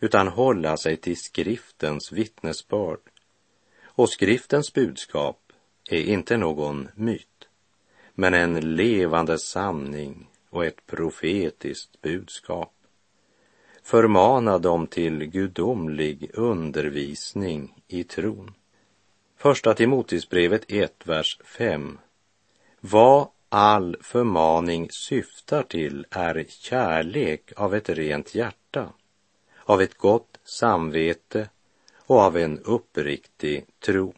utan 0.00 0.28
hålla 0.28 0.76
sig 0.76 0.96
till 0.96 1.16
skriftens 1.16 2.12
vittnesbörd. 2.12 2.98
Och 3.84 4.10
skriftens 4.10 4.72
budskap 4.72 5.40
är 5.90 6.02
inte 6.02 6.36
någon 6.36 6.88
myt, 6.94 7.48
men 8.14 8.34
en 8.34 8.76
levande 8.76 9.38
sanning 9.38 10.26
och 10.50 10.64
ett 10.64 10.86
profetiskt 10.86 12.00
budskap. 12.00 12.72
Förmana 13.82 14.58
dem 14.58 14.86
till 14.86 15.26
gudomlig 15.26 16.30
undervisning 16.34 17.82
i 17.88 18.04
tron. 18.04 18.54
Första 19.44 19.74
Timoteusbrevet 19.74 20.64
1, 20.68 21.06
vers 21.06 21.38
5. 21.44 21.98
Vad 22.80 23.28
all 23.48 23.96
förmaning 24.00 24.88
syftar 24.90 25.62
till 25.62 26.06
är 26.10 26.44
kärlek 26.48 27.52
av 27.56 27.74
ett 27.74 27.88
rent 27.88 28.34
hjärta, 28.34 28.92
av 29.64 29.82
ett 29.82 29.98
gott 29.98 30.40
samvete 30.44 31.48
och 32.06 32.18
av 32.18 32.36
en 32.36 32.58
uppriktig 32.58 33.66
tro. 33.86 34.14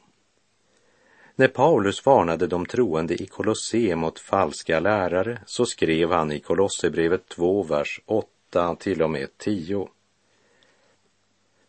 När 1.34 1.48
Paulus 1.48 2.06
varnade 2.06 2.46
de 2.46 2.66
troende 2.66 3.22
i 3.22 3.26
Kolosse 3.26 3.96
mot 3.96 4.18
falska 4.18 4.80
lärare 4.80 5.38
så 5.46 5.66
skrev 5.66 6.12
han 6.12 6.32
i 6.32 6.40
Kolosserbrevet 6.40 7.28
2, 7.28 7.62
vers 7.62 8.00
8 8.06 8.76
till 8.76 9.02
och 9.02 9.10
med 9.10 9.38
10. 9.38 9.88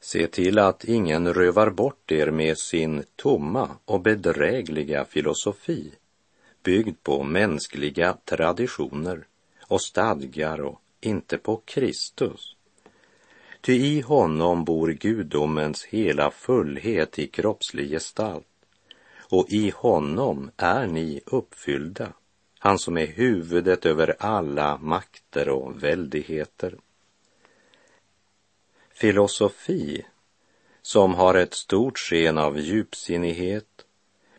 Se 0.08 0.28
till 0.28 0.60
att 0.60 0.84
ingen 0.84 1.34
rövar 1.34 1.70
bort 1.70 2.12
er 2.12 2.32
med 2.32 2.58
sin 2.58 3.04
tomma 3.16 3.70
och 3.86 4.02
bedrägliga 4.02 5.06
filosofi, 5.06 5.92
byggd 6.64 7.04
på 7.04 7.24
mänskliga 7.24 8.18
traditioner 8.26 9.28
och 9.62 9.82
stadgar 9.82 10.62
och 10.62 10.82
inte 11.02 11.38
på 11.38 11.62
Kristus. 11.66 12.56
Ty 13.62 13.74
i 13.74 14.02
honom 14.02 14.64
bor 14.64 14.90
gudomens 14.92 15.86
hela 15.86 16.32
fullhet 16.32 17.20
i 17.20 17.28
kroppslig 17.28 17.90
gestalt, 17.90 18.48
och 19.30 19.46
i 19.50 19.70
honom 19.70 20.52
är 20.58 20.88
ni 20.88 21.22
uppfyllda, 21.26 22.14
han 22.60 22.80
som 22.80 22.98
är 22.98 23.08
huvudet 23.08 23.86
över 23.86 24.16
alla 24.20 24.78
makter 24.78 25.50
och 25.50 25.84
väldigheter 25.84 26.76
filosofi 28.98 30.06
som 30.82 31.14
har 31.14 31.36
ett 31.36 31.54
stort 31.54 31.98
sken 31.98 32.38
av 32.38 32.60
djupsinnighet, 32.60 33.86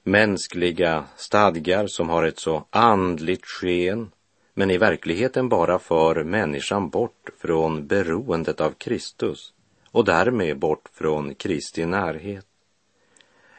mänskliga 0.03 1.05
stadgar 1.17 1.87
som 1.87 2.09
har 2.09 2.25
ett 2.25 2.39
så 2.39 2.65
andligt 2.71 3.47
sken, 3.47 4.11
men 4.55 4.71
i 4.71 4.79
verkligheten 4.79 5.49
bara 5.49 5.79
för 5.79 6.25
människan 6.25 6.89
bort 6.89 7.31
från 7.39 7.87
beroendet 7.87 8.61
av 8.61 8.71
Kristus 8.71 9.53
och 9.91 10.05
därmed 10.05 10.59
bort 10.59 10.89
från 10.93 11.35
Kristi 11.35 11.87
närhet. 11.87 12.47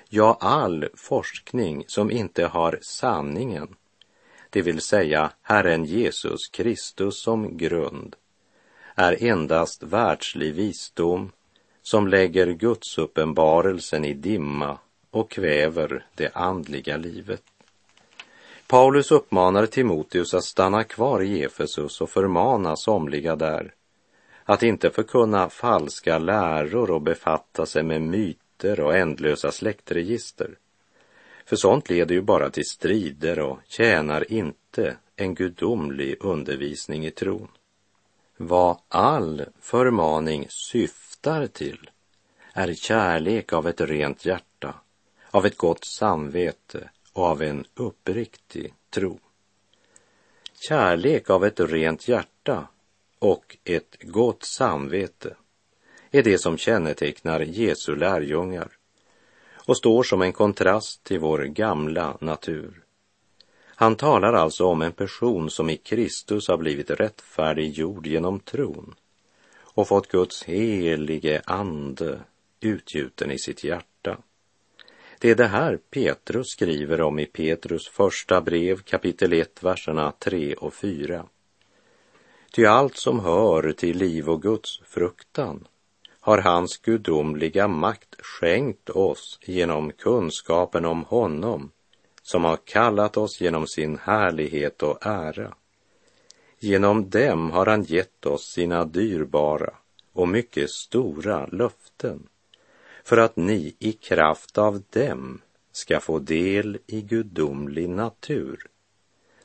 Ja, 0.10 0.38
all 0.42 0.88
forskning 0.96 1.84
som 1.88 2.12
inte 2.12 2.46
har 2.46 2.80
sanningen, 2.82 3.76
det 4.50 4.62
vill 4.62 4.82
säga 4.82 5.32
Herren 5.42 5.86
Jesus 5.86 6.48
Kristus 6.48 7.22
som 7.22 7.58
grund, 7.58 8.16
är 9.00 9.24
endast 9.24 9.84
världslig 9.84 10.54
visdom 10.54 11.32
som 11.82 12.08
lägger 12.08 12.48
Guds 12.48 12.98
uppenbarelsen 12.98 14.06
i 14.06 14.14
dimma 14.14 14.78
och 15.12 15.32
kväver 15.32 16.06
det 16.16 16.36
andliga 16.36 16.98
livet. 16.98 17.44
Paulus 18.68 19.12
uppmanar 19.12 19.66
Timoteus 19.66 20.34
att 20.34 20.44
stanna 20.44 20.84
kvar 20.84 21.22
i 21.22 21.44
Efesus 21.44 22.02
och 22.02 22.10
förmana 22.10 22.76
somliga 22.76 23.36
där 23.36 23.74
att 24.44 24.64
inte 24.64 24.90
förkunna 24.90 25.50
falska 25.50 26.18
läror 26.18 26.92
och 26.92 27.02
befatta 27.02 27.66
sig 27.66 27.84
med 27.84 28.02
myter 28.02 28.80
och 28.80 28.98
ändlösa 28.98 29.52
släktregister. 29.52 30.58
För 31.46 31.56
sånt 31.56 31.90
leder 31.90 32.16
ju 32.16 32.22
bara 32.22 32.50
till 32.50 32.66
strider 32.66 33.40
och 33.40 33.60
tjänar 33.68 34.34
inte 34.34 34.98
en 35.16 35.36
gudomlig 35.36 36.16
undervisning 36.20 37.06
i 37.06 37.12
tron. 37.12 37.48
Vad 38.42 38.78
all 38.88 39.46
förmaning 39.60 40.46
syftar 40.50 41.48
till 41.48 41.90
är 42.54 42.74
kärlek 42.74 43.54
av 43.54 43.68
ett 43.68 43.82
rent 43.82 44.26
hjärta, 44.26 44.76
av 45.32 45.46
ett 45.46 45.58
gott 45.58 45.86
samvete 45.86 46.90
och 47.14 47.24
av 47.24 47.42
en 47.42 47.66
uppriktig 47.76 48.74
tro. 48.90 49.20
Kärlek 50.54 51.30
av 51.30 51.46
ett 51.46 51.60
rent 51.60 52.08
hjärta 52.08 52.68
och 53.20 53.58
ett 53.64 53.98
gott 54.02 54.44
samvete 54.44 55.36
är 56.12 56.24
det 56.24 56.38
som 56.38 56.58
kännetecknar 56.58 57.40
Jesu 57.40 57.96
lärjungar 57.96 58.70
och 59.68 59.78
står 59.78 60.04
som 60.04 60.22
en 60.22 60.34
kontrast 60.34 61.04
till 61.04 61.20
vår 61.20 61.44
gamla 61.44 62.18
natur. 62.22 62.84
Han 63.80 63.96
talar 63.96 64.34
alltså 64.34 64.66
om 64.66 64.82
en 64.82 64.92
person 64.92 65.50
som 65.50 65.70
i 65.70 65.78
Kristus 65.78 66.48
har 66.48 66.58
blivit 66.58 66.90
rättfärdiggjord 66.90 68.08
genom 68.08 68.40
tron 68.40 68.96
och 69.62 69.88
fått 69.88 70.08
Guds 70.08 70.44
helige 70.44 71.42
ande 71.46 72.20
utgjuten 72.60 73.32
i 73.32 73.40
sitt 73.40 73.64
hjärta. 73.64 74.18
Det 75.20 75.30
är 75.30 75.36
det 75.36 75.48
här 75.48 75.80
Petrus 75.90 76.48
skriver 76.48 77.02
om 77.02 77.20
i 77.20 77.26
Petrus 77.26 77.88
första 77.88 78.42
brev 78.42 78.82
kapitel 78.82 79.34
1, 79.34 79.64
verserna 79.64 80.14
3 80.20 80.54
och 80.54 80.74
4. 80.74 81.26
Ty 82.52 82.66
allt 82.66 82.98
som 82.98 83.20
hör 83.20 83.72
till 83.72 83.98
liv 83.98 84.30
och 84.30 84.42
Guds 84.42 84.82
fruktan 84.86 85.68
har 86.20 86.38
hans 86.38 86.78
gudomliga 86.78 87.68
makt 87.68 88.16
skänkt 88.22 88.90
oss 88.90 89.40
genom 89.42 89.92
kunskapen 89.92 90.86
om 90.86 91.04
honom 91.04 91.72
som 92.32 92.44
har 92.44 92.58
kallat 92.58 93.18
oss 93.18 93.42
genom 93.42 93.68
sin 93.68 93.98
härlighet 93.98 94.84
och 94.84 95.06
ära. 95.06 95.54
Genom 96.60 97.10
dem 97.10 97.52
har 97.52 97.66
han 97.66 97.84
gett 97.84 98.26
oss 98.26 98.52
sina 98.54 98.86
dyrbara 98.86 99.74
och 100.14 100.28
mycket 100.28 100.70
stora 100.70 101.46
löften 101.46 102.28
för 103.04 103.18
att 103.18 103.36
ni 103.36 103.76
i 103.80 103.92
kraft 103.92 104.58
av 104.58 104.82
dem 104.90 105.42
ska 105.72 106.00
få 106.00 106.20
del 106.20 106.78
i 106.88 107.02
gudomlig 107.02 107.90
natur 107.90 108.68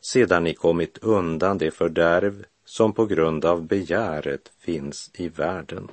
sedan 0.00 0.44
ni 0.44 0.54
kommit 0.54 0.98
undan 0.98 1.58
det 1.58 1.70
fördärv 1.70 2.44
som 2.64 2.92
på 2.92 3.06
grund 3.06 3.44
av 3.44 3.66
begäret 3.66 4.52
finns 4.58 5.10
i 5.14 5.28
världen. 5.28 5.88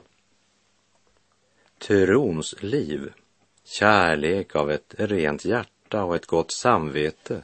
Trons 1.78 2.56
liv, 2.64 3.14
kärlek 3.64 4.56
av 4.56 4.72
ett 4.72 4.96
rent 4.98 5.46
hjärta 5.46 5.81
och 5.94 6.16
ett 6.16 6.26
gott 6.26 6.52
samvete 6.52 7.44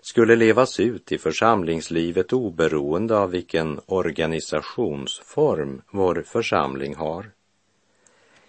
skulle 0.00 0.36
levas 0.36 0.80
ut 0.80 1.12
i 1.12 1.18
församlingslivet 1.18 2.32
oberoende 2.32 3.18
av 3.18 3.30
vilken 3.30 3.80
organisationsform 3.86 5.82
vår 5.90 6.24
församling 6.26 6.94
har. 6.94 7.30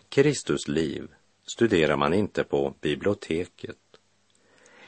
Kristusliv 0.10 1.08
studerar 1.48 1.96
man 1.96 2.14
inte 2.14 2.44
på 2.44 2.74
biblioteket. 2.82 3.78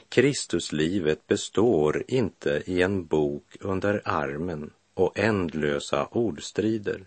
Kristuslivet 0.08 1.26
består 1.26 2.04
inte 2.08 2.62
i 2.66 2.82
en 2.82 3.06
bok 3.06 3.56
under 3.60 4.02
armen 4.04 4.70
och 4.94 5.18
ändlösa 5.18 6.06
ordstrider 6.06 7.06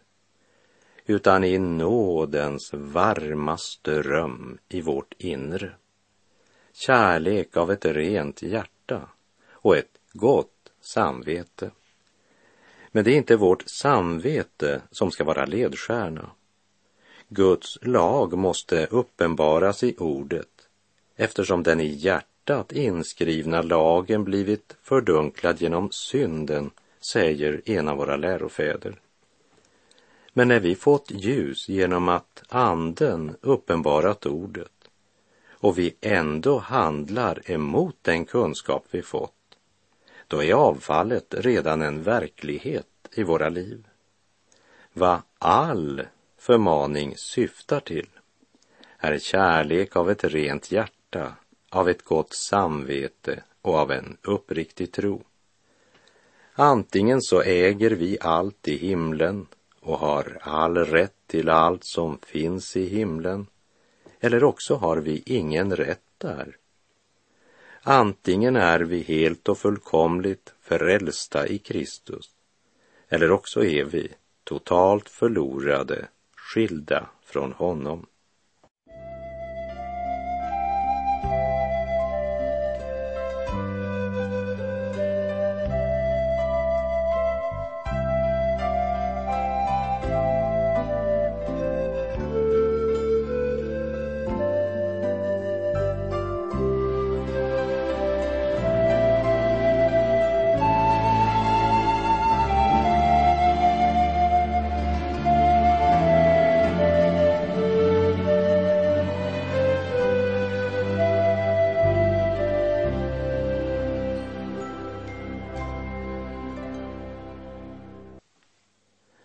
utan 1.06 1.44
i 1.44 1.58
nådens 1.58 2.74
varma 2.74 3.58
ström 3.58 4.58
i 4.70 4.82
vårt 4.82 5.14
inre. 5.18 5.72
Kärlek 6.74 7.58
av 7.58 7.72
ett 7.72 7.86
rent 7.86 8.42
hjärta 8.42 9.10
och 9.52 9.78
ett 9.78 9.98
gott 10.14 10.72
samvete. 10.82 11.72
Men 12.92 13.04
det 13.04 13.12
är 13.12 13.18
inte 13.18 13.36
vårt 13.36 13.64
samvete 13.70 14.82
som 14.92 15.12
ska 15.12 15.24
vara 15.24 15.46
ledstjärna. 15.46 16.30
Guds 17.30 17.78
lag 17.82 18.38
måste 18.38 18.86
uppenbaras 18.86 19.84
i 19.84 19.96
ordet 19.98 20.68
eftersom 21.16 21.64
den 21.64 21.80
i 21.80 21.88
hjärtat 21.88 22.72
inskrivna 22.72 23.62
lagen 23.62 24.24
blivit 24.24 24.76
fördunklad 24.82 25.62
genom 25.62 25.92
synden, 25.92 26.72
säger 27.00 27.62
en 27.66 27.88
av 27.88 27.98
våra 27.98 28.18
lärofäder. 28.18 29.00
Men 30.34 30.48
när 30.48 30.60
vi 30.60 30.76
fått 30.76 31.12
ljus 31.12 31.70
genom 31.70 32.10
att 32.10 32.44
anden 32.50 33.36
uppenbarat 33.42 34.26
ordet 34.26 34.81
och 35.62 35.78
vi 35.78 35.96
ändå 36.02 36.60
handlar 36.60 37.52
emot 37.52 37.96
den 38.02 38.26
kunskap 38.26 38.86
vi 38.92 39.02
fått, 39.02 39.34
då 40.28 40.44
är 40.44 40.54
avfallet 40.54 41.34
redan 41.38 41.82
en 41.82 42.04
verklighet 42.04 42.88
i 43.12 43.24
våra 43.24 43.50
liv. 43.50 43.88
Vad 44.94 45.22
all 45.40 46.02
förmaning 46.38 47.14
syftar 47.18 47.80
till 47.80 48.10
är 48.98 49.20
kärlek 49.20 49.96
av 49.96 50.12
ett 50.12 50.24
rent 50.24 50.72
hjärta, 50.72 51.34
av 51.70 51.90
ett 51.90 52.06
gott 52.06 52.34
samvete 52.34 53.44
och 53.62 53.76
av 53.76 53.92
en 53.92 54.18
uppriktig 54.22 54.92
tro. 54.92 55.24
Antingen 56.54 57.22
så 57.22 57.42
äger 57.42 57.92
vi 57.92 58.18
allt 58.22 58.68
i 58.68 58.78
himlen 58.78 59.48
och 59.80 60.00
har 60.00 60.38
all 60.42 60.78
rätt 60.78 61.28
till 61.28 61.50
allt 61.50 61.86
som 61.86 62.18
finns 62.18 62.78
i 62.78 62.86
himlen, 62.86 63.48
eller 64.24 64.44
också 64.44 64.76
har 64.76 64.98
vi 64.98 65.24
ingen 65.26 65.76
rätt 65.76 66.06
där. 66.18 66.58
Antingen 67.82 68.56
är 68.56 68.80
vi 68.80 69.02
helt 69.02 69.50
och 69.50 69.58
fullkomligt 69.58 70.54
frälsta 70.62 71.48
i 71.48 71.58
Kristus, 71.58 72.30
eller 73.10 73.32
också 73.32 73.66
är 73.66 73.84
vi 73.86 74.12
totalt 74.44 75.10
förlorade 75.10 76.08
skilda 76.36 77.10
från 77.24 77.54
honom. 77.54 78.06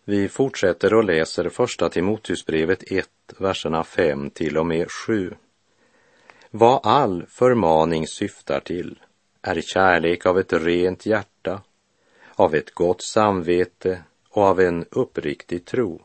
Vi 0.09 0.29
fortsätter 0.29 0.95
och 0.95 1.05
läser 1.05 1.49
första 1.49 1.89
Timoteusbrevet 1.89 2.93
1, 2.93 3.09
verserna 3.39 3.85
5 3.85 4.31
till 4.31 4.59
och 4.59 4.67
med 4.67 4.91
7. 4.91 5.35
Vad 6.51 6.81
all 6.83 7.27
förmaning 7.29 8.07
syftar 8.07 8.61
till 8.61 8.99
är 9.43 9.61
kärlek 9.61 10.27
av 10.27 10.39
ett 10.39 10.53
rent 10.53 11.07
hjärta, 11.07 11.63
av 12.35 12.55
ett 12.55 12.71
gott 12.71 13.03
samvete 13.03 14.03
och 14.29 14.43
av 14.43 14.61
en 14.61 14.85
uppriktig 14.91 15.65
tro. 15.65 16.03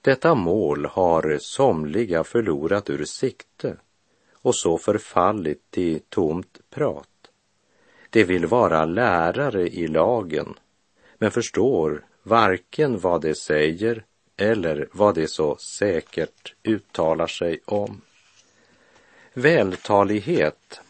Detta 0.00 0.34
mål 0.34 0.84
har 0.84 1.38
somliga 1.40 2.24
förlorat 2.24 2.90
ur 2.90 3.04
sikte 3.04 3.76
och 4.32 4.54
så 4.54 4.78
förfallit 4.78 5.70
till 5.70 6.00
tomt 6.08 6.60
prat. 6.70 7.30
De 8.10 8.24
vill 8.24 8.46
vara 8.46 8.84
lärare 8.84 9.68
i 9.68 9.86
lagen, 9.86 10.54
men 11.18 11.30
förstår 11.30 12.04
varken 12.26 12.98
vad 12.98 13.20
det 13.20 13.34
säger 13.34 14.04
eller 14.36 14.88
vad 14.92 15.14
det 15.14 15.28
så 15.28 15.56
säkert 15.56 16.54
uttalar 16.62 17.26
sig 17.26 17.60
om. 17.64 18.00
Vältalighet, 19.34 20.80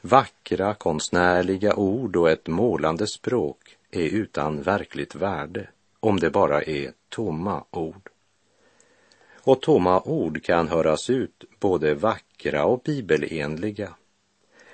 vackra 0.00 0.74
konstnärliga 0.74 1.74
ord 1.74 2.16
och 2.16 2.30
ett 2.30 2.46
målande 2.46 3.06
språk 3.06 3.76
är 3.90 4.08
utan 4.08 4.62
verkligt 4.62 5.14
värde 5.14 5.68
om 6.00 6.20
det 6.20 6.30
bara 6.30 6.62
är 6.62 6.92
tomma 7.08 7.64
ord. 7.70 8.08
Och 9.34 9.62
tomma 9.62 10.00
ord 10.00 10.42
kan 10.42 10.68
höras 10.68 11.10
ut 11.10 11.44
både 11.60 11.94
vackra 11.94 12.64
och 12.64 12.82
bibelenliga, 12.84 13.94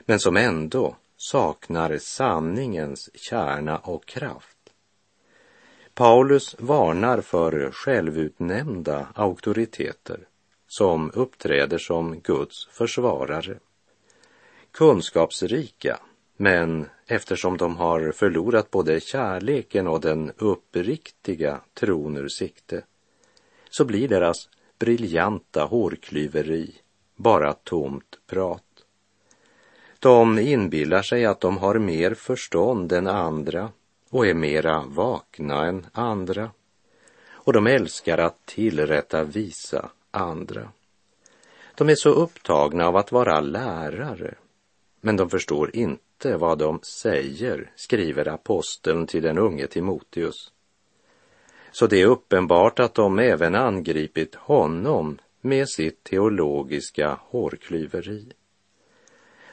men 0.00 0.18
som 0.18 0.36
ändå 0.36 0.96
saknar 1.16 1.98
sanningens 1.98 3.10
kärna 3.14 3.78
och 3.78 4.06
kraft. 4.06 4.51
Paulus 5.94 6.56
varnar 6.58 7.20
för 7.20 7.70
självutnämnda 7.70 9.06
auktoriteter 9.14 10.20
som 10.66 11.10
uppträder 11.14 11.78
som 11.78 12.20
Guds 12.20 12.66
försvarare. 12.66 13.58
kunskapsrika, 14.70 16.00
men 16.36 16.88
eftersom 17.06 17.56
de 17.56 17.76
har 17.76 18.12
förlorat 18.12 18.70
både 18.70 19.00
kärleken 19.00 19.86
och 19.86 20.00
den 20.00 20.32
uppriktiga 20.38 21.60
tron 21.74 22.16
ur 22.16 22.28
sikte, 22.28 22.84
så 23.70 23.84
blir 23.84 24.08
deras 24.08 24.48
briljanta 24.78 25.64
hårklyveri 25.64 26.74
bara 27.16 27.52
tomt 27.52 28.18
prat. 28.26 28.84
De 29.98 30.38
inbillar 30.38 31.02
sig 31.02 31.24
att 31.24 31.40
de 31.40 31.58
har 31.58 31.78
mer 31.78 32.14
förstånd 32.14 32.92
än 32.92 33.06
andra 33.06 33.70
och 34.12 34.26
är 34.26 34.34
mera 34.34 34.84
vakna 34.86 35.66
än 35.66 35.86
andra. 35.92 36.50
Och 37.30 37.52
de 37.52 37.66
älskar 37.66 38.18
att 38.18 38.46
tillrättavisa 38.46 39.90
andra. 40.10 40.68
De 41.74 41.88
är 41.88 41.94
så 41.94 42.10
upptagna 42.10 42.86
av 42.86 42.96
att 42.96 43.12
vara 43.12 43.40
lärare, 43.40 44.34
men 45.00 45.16
de 45.16 45.30
förstår 45.30 45.76
inte 45.76 46.36
vad 46.36 46.58
de 46.58 46.80
säger, 46.82 47.70
skriver 47.76 48.28
aposteln 48.28 49.06
till 49.06 49.22
den 49.22 49.38
unge 49.38 49.66
Timoteus. 49.66 50.52
Så 51.70 51.86
det 51.86 52.02
är 52.02 52.06
uppenbart 52.06 52.78
att 52.78 52.94
de 52.94 53.18
även 53.18 53.54
angripit 53.54 54.34
honom 54.34 55.18
med 55.40 55.68
sitt 55.68 56.04
teologiska 56.04 57.18
hårklyveri. 57.20 58.32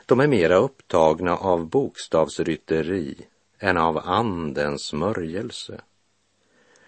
De 0.06 0.20
är 0.20 0.28
mera 0.28 0.56
upptagna 0.56 1.38
av 1.38 1.70
bokstavsrytteri 1.70 3.26
än 3.60 3.78
av 3.78 3.98
andens 3.98 4.84
smörjelse. 4.84 5.82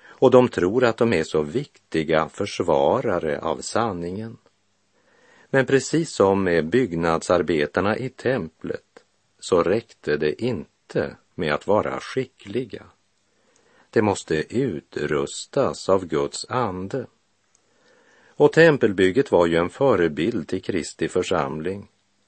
Och 0.03 0.31
de 0.31 0.47
tror 0.49 0.83
att 0.83 0.97
de 0.97 1.13
är 1.13 1.23
så 1.23 1.41
viktiga 1.41 2.29
försvarare 2.29 3.39
av 3.39 3.61
sanningen. 3.61 4.37
Men 5.49 5.65
precis 5.65 6.11
som 6.11 6.43
med 6.43 6.65
byggnadsarbetarna 6.65 7.97
i 7.97 8.09
templet 8.09 9.03
så 9.39 9.63
räckte 9.63 10.17
det 10.17 10.41
inte 10.43 11.15
med 11.35 11.53
att 11.53 11.67
vara 11.67 11.99
skickliga. 11.99 12.83
Det 13.89 14.01
måste 14.01 14.55
utrustas 14.57 15.89
av 15.89 16.05
Guds 16.05 16.45
ande. 16.49 17.05
Och 18.27 18.53
tempelbygget 18.53 19.31
var 19.31 19.45
ju 19.45 19.55
en 19.55 19.69
förebild 19.69 20.47
till 20.47 20.61
Kristi 20.61 21.07
församling, 21.09 21.87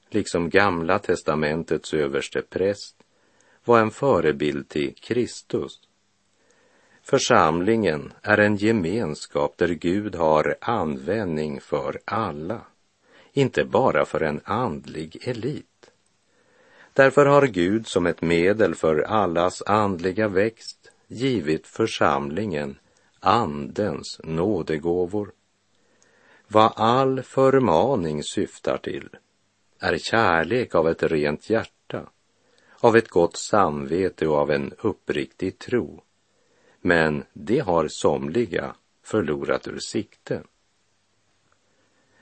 liksom 0.10 0.50
Gamla 0.50 1.00
testamentets 1.00 1.94
överste 1.94 2.42
präst 2.42 3.03
var 3.66 3.80
en 3.80 3.92
förebild 3.92 4.70
till 4.70 4.96
Kristus. 4.96 5.80
Församlingen 7.04 8.14
är 8.22 8.38
en 8.38 8.56
gemenskap 8.56 9.58
där 9.58 9.68
Gud 9.68 10.16
har 10.16 10.56
användning 10.62 11.62
för 11.62 12.00
alla, 12.06 12.62
inte 13.34 13.64
bara 13.64 14.06
för 14.06 14.22
en 14.22 14.42
andlig 14.44 15.28
elit. 15.28 15.92
Därför 16.94 17.26
har 17.26 17.48
Gud 17.48 17.88
som 17.88 18.06
ett 18.06 18.22
medel 18.22 18.76
för 18.76 19.00
allas 19.00 19.62
andliga 19.62 20.28
växt 20.28 20.92
givit 21.08 21.68
församlingen 21.68 22.76
Andens 23.20 24.20
nådegåvor. 24.24 25.32
Vad 26.48 26.74
all 26.76 27.22
förmaning 27.22 28.24
syftar 28.24 28.78
till 28.78 29.10
är 29.80 29.98
kärlek 29.98 30.76
av 30.76 30.90
ett 30.90 31.04
rent 31.04 31.50
hjärta, 31.50 31.83
av 32.84 32.96
ett 32.96 33.10
gott 33.10 33.38
samvete 33.38 34.28
och 34.28 34.38
av 34.38 34.52
en 34.52 34.74
uppriktig 34.82 35.60
tro. 35.60 36.02
Men 36.82 37.24
det 37.34 37.60
har 37.60 37.88
somliga 37.88 38.76
förlorat 39.04 39.68
ur 39.68 39.80
sikte. 39.80 40.44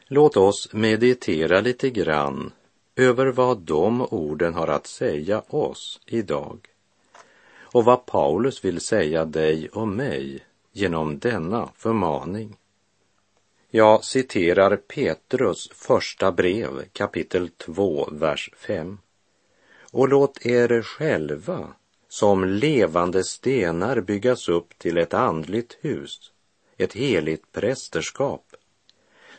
Låt 0.05 0.37
oss 0.37 0.73
meditera 0.73 1.61
lite 1.61 1.89
grann 1.89 2.51
över 2.95 3.25
vad 3.25 3.57
de 3.57 4.01
orden 4.01 4.53
har 4.53 4.67
att 4.67 4.87
säga 4.87 5.43
oss 5.47 6.01
idag 6.05 6.67
och 7.59 7.85
vad 7.85 8.05
Paulus 8.05 8.65
vill 8.65 8.81
säga 8.81 9.25
dig 9.25 9.69
och 9.69 9.87
mig 9.87 10.45
genom 10.71 11.19
denna 11.19 11.69
förmaning. 11.75 12.57
Jag 13.69 14.03
citerar 14.03 14.75
Petrus 14.75 15.69
första 15.73 16.31
brev 16.31 16.83
kapitel 16.93 17.49
2, 17.49 18.09
vers 18.11 18.49
5. 18.57 18.97
Och 19.91 20.09
låt 20.09 20.45
er 20.45 20.81
själva 20.81 21.73
som 22.07 22.45
levande 22.45 23.23
stenar 23.23 24.01
byggas 24.01 24.49
upp 24.49 24.77
till 24.77 24.97
ett 24.97 25.13
andligt 25.13 25.77
hus, 25.81 26.31
ett 26.77 26.93
heligt 26.93 27.51
prästerskap, 27.51 28.45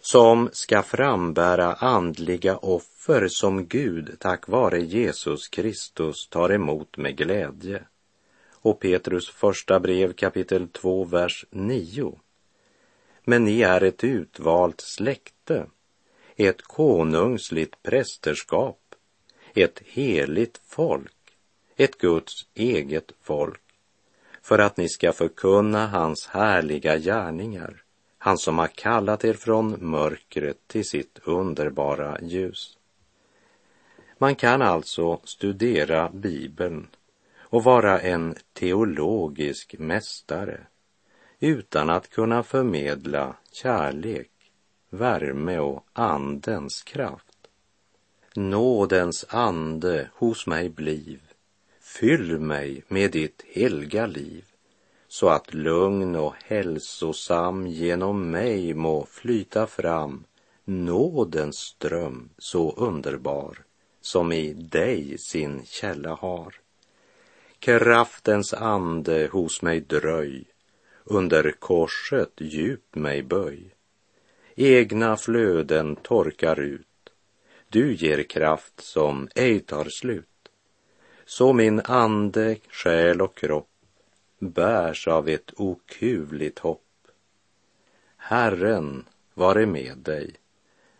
som 0.00 0.50
ska 0.52 0.82
frambära 0.82 1.72
andliga 1.72 2.56
offer 2.56 3.28
som 3.28 3.66
Gud 3.66 4.16
tack 4.18 4.48
vare 4.48 4.80
Jesus 4.80 5.48
Kristus 5.48 6.28
tar 6.28 6.52
emot 6.52 6.96
med 6.96 7.16
glädje. 7.16 7.82
Och 8.52 8.80
Petrus 8.80 9.28
första 9.30 9.80
brev 9.80 10.12
kapitel 10.12 10.68
2, 10.68 11.04
vers 11.04 11.46
9 11.50 12.18
men 13.24 13.44
ni 13.44 13.62
är 13.62 13.82
ett 13.82 14.04
utvalt 14.04 14.80
släkte, 14.80 15.66
ett 16.36 16.62
konungsligt 16.62 17.82
prästerskap, 17.82 18.78
ett 19.54 19.82
heligt 19.86 20.60
folk, 20.66 21.36
ett 21.76 21.98
Guds 21.98 22.46
eget 22.54 23.12
folk, 23.22 23.60
för 24.42 24.58
att 24.58 24.76
ni 24.76 24.88
ska 24.88 25.12
förkunna 25.12 25.86
hans 25.86 26.26
härliga 26.26 26.98
gärningar, 26.98 27.82
han 28.18 28.38
som 28.38 28.58
har 28.58 28.66
kallat 28.66 29.24
er 29.24 29.34
från 29.34 29.90
mörkret 29.90 30.58
till 30.66 30.88
sitt 30.88 31.18
underbara 31.24 32.18
ljus. 32.22 32.78
Man 34.18 34.34
kan 34.34 34.62
alltså 34.62 35.20
studera 35.24 36.08
Bibeln 36.08 36.88
och 37.38 37.64
vara 37.64 38.00
en 38.00 38.34
teologisk 38.52 39.74
mästare 39.78 40.60
utan 41.40 41.90
att 41.90 42.10
kunna 42.10 42.42
förmedla 42.42 43.36
kärlek, 43.52 44.30
värme 44.90 45.58
och 45.58 45.86
andens 45.92 46.82
kraft. 46.82 47.31
Nådens 48.36 49.24
ande 49.28 50.10
hos 50.14 50.46
mig 50.46 50.68
bliv, 50.68 51.20
fyll 51.80 52.38
mig 52.38 52.84
med 52.88 53.10
ditt 53.10 53.44
helga 53.54 54.06
liv, 54.06 54.44
så 55.08 55.28
att 55.28 55.54
lugn 55.54 56.16
och 56.16 56.34
hälsosam 56.44 57.66
genom 57.66 58.30
mig 58.30 58.74
må 58.74 59.06
flyta 59.06 59.66
fram 59.66 60.24
nådens 60.64 61.56
ström 61.56 62.28
så 62.38 62.72
underbar 62.72 63.58
som 64.00 64.32
i 64.32 64.52
dig 64.52 65.18
sin 65.18 65.62
källa 65.64 66.14
har. 66.14 66.54
Kraftens 67.58 68.54
ande 68.54 69.28
hos 69.32 69.62
mig 69.62 69.80
dröj 69.80 70.44
under 71.04 71.50
korset 71.50 72.32
djup 72.36 72.94
mig 72.94 73.22
böj. 73.22 73.74
Egna 74.56 75.16
flöden 75.16 75.96
torkar 75.96 76.60
ut. 76.60 76.86
Du 77.72 77.94
ger 77.94 78.22
kraft 78.22 78.80
som 78.80 79.28
ej 79.34 79.60
tar 79.60 79.84
slut. 79.84 80.28
Så 81.24 81.52
min 81.52 81.80
ande, 81.84 82.56
själ 82.68 83.20
och 83.20 83.36
kropp 83.36 83.68
bärs 84.38 85.08
av 85.08 85.28
ett 85.28 85.52
okuvligt 85.56 86.58
hopp. 86.58 86.80
Herren 88.16 89.04
vare 89.34 89.66
med 89.66 89.98
dig. 89.98 90.34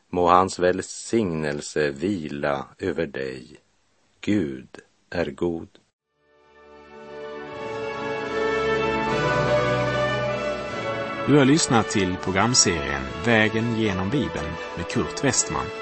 Må 0.09 0.29
hans 0.29 0.59
välsignelse 0.59 1.91
vila 1.91 2.67
över 2.79 3.07
dig. 3.07 3.57
Gud 4.21 4.79
är 5.11 5.31
god. 5.31 5.69
Du 11.27 11.39
har 11.39 11.45
lyssnat 11.45 11.89
till 11.89 12.17
programserien 12.17 13.03
Vägen 13.25 13.81
genom 13.81 14.11
Bibeln 14.11 14.53
med 14.77 14.89
Kurt 14.89 15.25
Westman 15.25 15.82